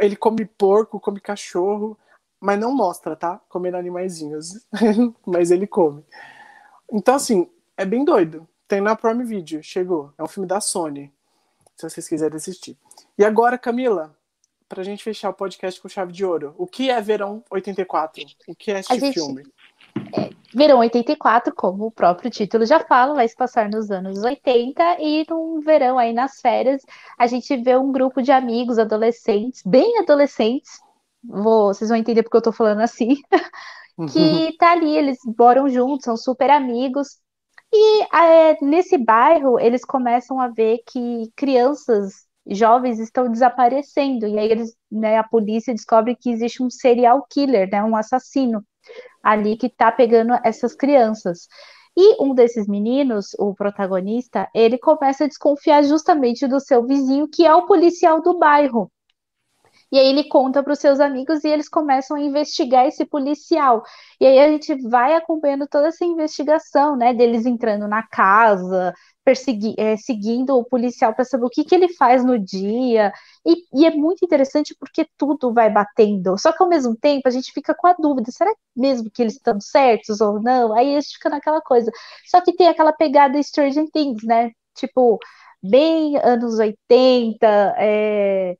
[0.00, 1.96] Ele come porco, come cachorro,
[2.38, 3.40] mas não mostra, tá?
[3.48, 4.66] Comendo animaizinhos.
[5.26, 6.04] mas ele come.
[6.92, 8.46] Então, assim, é bem doido.
[8.66, 10.12] Tem na Prime Video, chegou.
[10.16, 11.12] É um filme da Sony.
[11.76, 12.76] Se vocês quiserem assistir.
[13.16, 14.14] E agora, Camila,
[14.68, 16.54] pra gente fechar o podcast com chave de ouro.
[16.56, 18.22] O que é Verão 84?
[18.46, 19.14] O que é este gente...
[19.14, 19.44] filme?
[20.16, 25.00] É, Verão 84, como o próprio título já fala, vai se passar nos anos 80
[25.00, 26.82] e num verão aí nas férias
[27.16, 30.80] a gente vê um grupo de amigos adolescentes, bem adolescentes,
[31.22, 33.16] vou, vocês vão entender porque eu tô falando assim,
[34.12, 37.20] que tá ali, eles moram juntos, são super amigos
[37.72, 44.50] e é, nesse bairro eles começam a ver que crianças jovens estão desaparecendo e aí
[44.50, 48.64] eles, né, a polícia descobre que existe um serial killer, né, um assassino
[49.22, 51.46] ali que tá pegando essas crianças.
[51.96, 57.44] E um desses meninos, o protagonista, ele começa a desconfiar justamente do seu vizinho, que
[57.44, 58.90] é o policial do bairro.
[59.92, 63.82] E aí ele conta para os seus amigos e eles começam a investigar esse policial.
[64.20, 67.12] E aí a gente vai acompanhando toda essa investigação, né?
[67.12, 68.94] Deles entrando na casa,
[69.24, 73.12] persegui é, seguindo o policial para saber o que, que ele faz no dia.
[73.44, 76.38] E, e, é muito interessante porque tudo vai batendo.
[76.38, 79.34] Só que ao mesmo tempo a gente fica com a dúvida: será mesmo que eles
[79.34, 80.72] estão certos ou não?
[80.74, 81.90] Aí a gente fica naquela coisa.
[82.26, 84.50] Só que tem aquela pegada Stranger Things, né?
[84.74, 85.18] Tipo,
[85.62, 87.46] bem anos 80,
[87.78, 88.56] é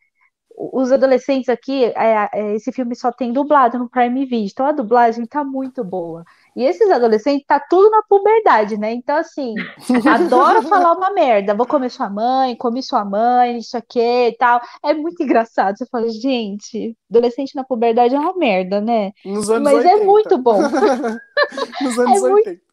[0.72, 4.72] os adolescentes aqui, é, é, esse filme só tem dublado no Prime Video, então a
[4.72, 6.22] dublagem tá muito boa.
[6.54, 8.92] E esses adolescentes tá tudo na puberdade, né?
[8.92, 9.54] Então, assim,
[10.06, 11.54] adoro falar uma merda.
[11.54, 14.60] Vou comer sua mãe, come sua mãe, isso aqui e tal.
[14.84, 15.78] É muito engraçado.
[15.78, 19.12] Você fala, gente, adolescente na puberdade é uma merda, né?
[19.24, 20.02] Nos anos Mas 80.
[20.02, 20.60] é muito bom.
[21.80, 22.30] Nos anos é 80.
[22.30, 22.69] Muito...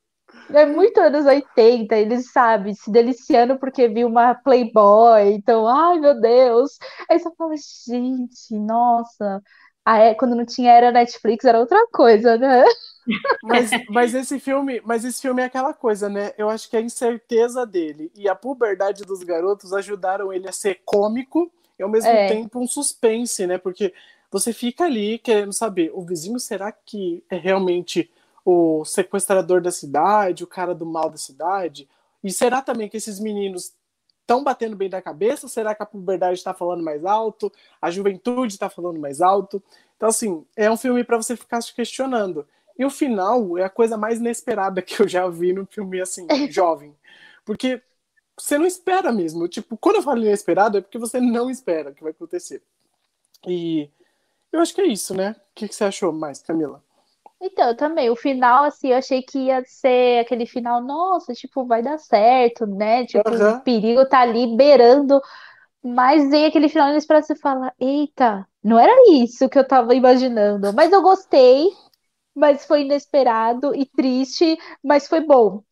[0.53, 6.19] É muito anos 80, eles, sabe, se deliciando porque viu uma Playboy, então, ai meu
[6.19, 6.77] Deus.
[7.09, 9.41] Aí você fala, gente, nossa.
[9.85, 12.65] Ah, é, quando não tinha era Netflix, era outra coisa, né?
[13.41, 16.33] Mas, mas, esse filme, mas esse filme é aquela coisa, né?
[16.37, 20.81] Eu acho que a incerteza dele e a puberdade dos garotos ajudaram ele a ser
[20.83, 21.49] cômico
[21.79, 22.27] e ao mesmo é.
[22.27, 23.57] tempo um suspense, né?
[23.57, 23.93] Porque
[24.29, 28.11] você fica ali querendo saber, o vizinho será que é realmente
[28.49, 31.85] o sequestrador da cidade, o cara do mal da cidade?
[32.23, 33.73] E será também que esses meninos
[34.21, 35.49] estão batendo bem da cabeça?
[35.49, 37.51] Será que a puberdade está falando mais alto?
[37.81, 39.61] A juventude está falando mais alto?
[39.97, 42.47] Então, assim, é um filme para você ficar se questionando.
[42.79, 46.25] E o final é a coisa mais inesperada que eu já vi no filme, assim,
[46.49, 46.95] jovem.
[47.43, 47.81] Porque
[48.39, 49.45] você não espera mesmo.
[49.49, 52.63] Tipo, quando eu falo inesperado, é porque você não espera que vai acontecer.
[53.45, 53.89] E
[54.53, 55.35] eu acho que é isso, né?
[55.51, 56.81] O que, que você achou mais, Camila?
[57.39, 61.65] Então, eu também, o final, assim, eu achei que ia ser aquele final, nossa, tipo,
[61.65, 63.05] vai dar certo, né?
[63.05, 63.53] Tipo, Aham.
[63.53, 65.21] o perigo tá ali beirando,
[65.83, 70.73] mas vem aquele final inesperado, você fala, eita, não era isso que eu tava imaginando.
[70.73, 71.67] Mas eu gostei,
[72.35, 75.63] mas foi inesperado e triste, mas foi bom.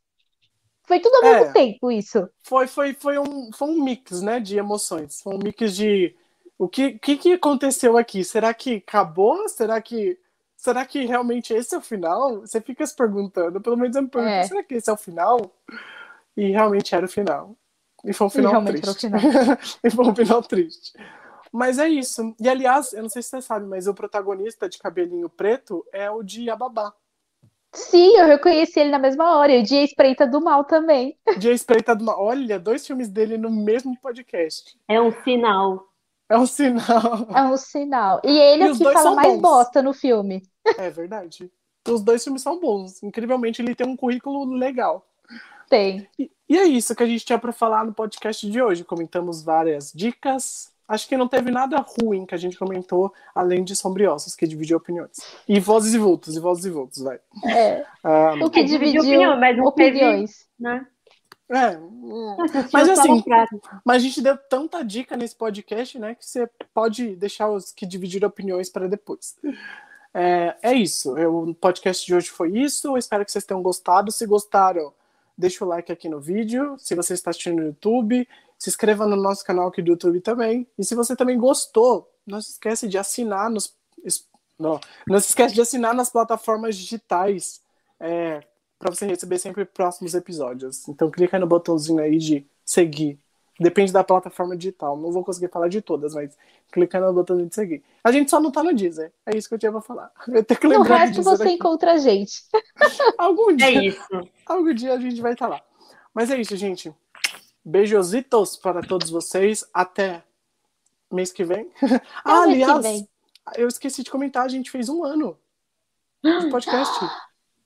[0.88, 1.26] Foi tudo ao É.
[1.26, 2.30] mesmo tempo, isso.
[2.44, 5.22] Foi, foi, foi, um, foi um mix, né, de emoções.
[5.22, 6.16] Foi um mix de
[6.58, 8.24] o que, que, que aconteceu aqui?
[8.24, 9.50] Será que acabou?
[9.50, 10.20] Será que
[10.66, 12.42] será que realmente esse é o final?
[12.42, 14.44] Você fica se perguntando, pelo menos eu me pergunto, É.
[14.44, 15.52] será que esse é o final?
[16.38, 17.56] E realmente era o final.
[18.06, 19.00] E foi um E final realmente era o triste.
[19.00, 19.22] final.
[19.84, 20.94] e foi um final triste.
[21.52, 22.36] Mas é isso.
[22.40, 26.10] E aliás, eu não sei se você sabe, mas o protagonista de cabelinho preto é
[26.12, 26.94] o de Ababá.
[27.74, 29.52] Sim, eu reconheci ele na mesma hora.
[29.54, 31.16] E o Dia Espreita do Mal também.
[31.38, 32.20] Dia Espreita do Mal.
[32.20, 34.76] Olha, dois filmes dele no mesmo podcast.
[34.88, 35.94] É um sinal.
[36.30, 37.28] É um sinal.
[37.34, 38.20] É um sinal.
[38.24, 39.40] E ele E é o que fala mais bons.
[39.40, 40.42] bosta no filme.
[40.78, 41.52] É verdade.
[41.88, 43.02] Os dois filmes são bons.
[43.04, 45.06] Incrivelmente, ele tem um currículo legal.
[45.70, 46.08] Tem.
[46.18, 48.84] E, e é isso que a gente tinha para falar no podcast de hoje.
[48.84, 50.72] Comentamos várias dicas.
[50.88, 54.78] Acho que não teve nada ruim que a gente comentou, além de Sombriossos, que dividiu
[54.78, 55.18] opiniões.
[55.48, 57.20] E Vozes e Vultos, e Vozes e Vultos, vai.
[57.44, 57.84] É.
[58.04, 60.46] Ah, O que É, dividiu opinião, mas não teve- opiniões.
[60.60, 60.86] Né?
[61.50, 62.38] é, hum,
[62.72, 63.24] Mas assim,
[63.84, 67.86] mas a gente deu tanta dica nesse podcast, né, que você pode deixar os que
[67.86, 69.36] dividiram opiniões para depois.
[70.18, 71.18] É, é isso.
[71.18, 72.88] Eu- O podcast de hoje foi isso.
[72.88, 74.12] Eu espero que vocês tenham gostado.
[74.12, 74.94] Se gostaram,
[75.38, 76.78] deixa o like aqui no vídeo.
[76.80, 78.28] Se você está assistindo no YouTube,
[78.58, 80.68] se inscreva no nosso canal aqui do YouTube também.
[80.78, 83.76] E se você também gostou, não se esquece de assinar nos.
[84.58, 87.62] Não, não se esquece de assinar nas plataformas digitais
[88.00, 88.42] é,
[88.80, 90.88] para você receber sempre próximos episódios.
[90.88, 93.20] Então clica no botãozinho aí de seguir.
[93.60, 94.98] Depende da plataforma digital.
[94.98, 96.38] Não vou conseguir falar de todas, mas
[96.72, 97.84] clica no botãozinho de seguir.
[98.04, 99.14] A gente só não tá no Deezer.
[99.26, 100.12] É isso que eu tinha pra falar.
[100.28, 101.52] Eu tenho que No lembrar do resto você aqui.
[101.54, 102.44] encontra a gente.
[103.18, 104.30] Algum É dia, isso.
[104.46, 105.62] algum dia a gente vai estar lá.
[106.14, 106.94] Mas é isso, gente.
[107.64, 109.64] Beijositos para todos vocês.
[109.74, 110.22] Até
[111.12, 111.70] mês que vem.
[112.24, 113.08] Ah, mês que aliás, vem.
[113.56, 115.38] eu esqueci de comentar, a gente fez um ano
[116.24, 117.06] de podcast.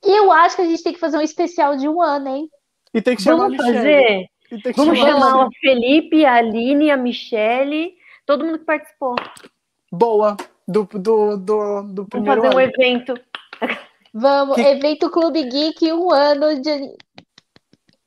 [0.04, 2.50] E eu acho que a gente tem que fazer um especial de um ano, hein?
[2.94, 3.78] E tem que chamar Vamos a Michelle.
[3.78, 4.30] fazer?
[4.50, 7.94] Tem que Vamos chamar o Felipe, a Aline, a Michele,
[8.26, 9.14] todo mundo que participou.
[9.92, 10.36] Boa.
[10.66, 12.72] Do, do, do, do Vamos primeiro fazer um ano.
[12.76, 13.14] evento.
[14.12, 16.78] Vamos, Que- evento Clube Geek, um ano de,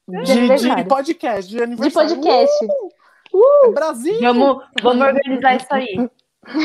[0.08, 0.88] De, de aniversário.
[0.88, 2.10] podcast, de de aniversário.
[2.16, 2.66] podcast.
[3.34, 4.20] Uh, Brasil!
[4.22, 6.10] Vamos, vamos organizar isso aí.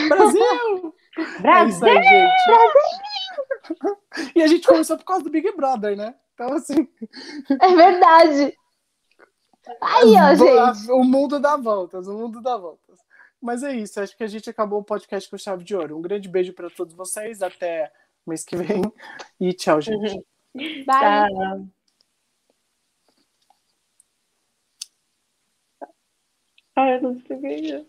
[0.09, 0.95] Brasil!
[1.43, 1.89] É isso Brasil!
[1.89, 2.43] aí, gente.
[4.37, 6.15] E a gente começou por causa do Big Brother, né?
[6.35, 6.89] Então, assim,
[7.61, 8.55] É verdade.
[9.81, 10.90] Aí, ó, gente.
[10.90, 12.99] o mundo dá voltas, o mundo dá voltas.
[13.40, 15.97] Mas é isso, acho que a gente acabou o podcast com chave de ouro.
[15.97, 17.93] Um grande beijo para todos vocês, até
[18.27, 18.82] mês que vem.
[19.40, 20.24] E tchau, gente.
[20.55, 20.85] Bye.
[20.85, 21.69] Tchau.
[26.77, 27.86] Ai, eu não sei.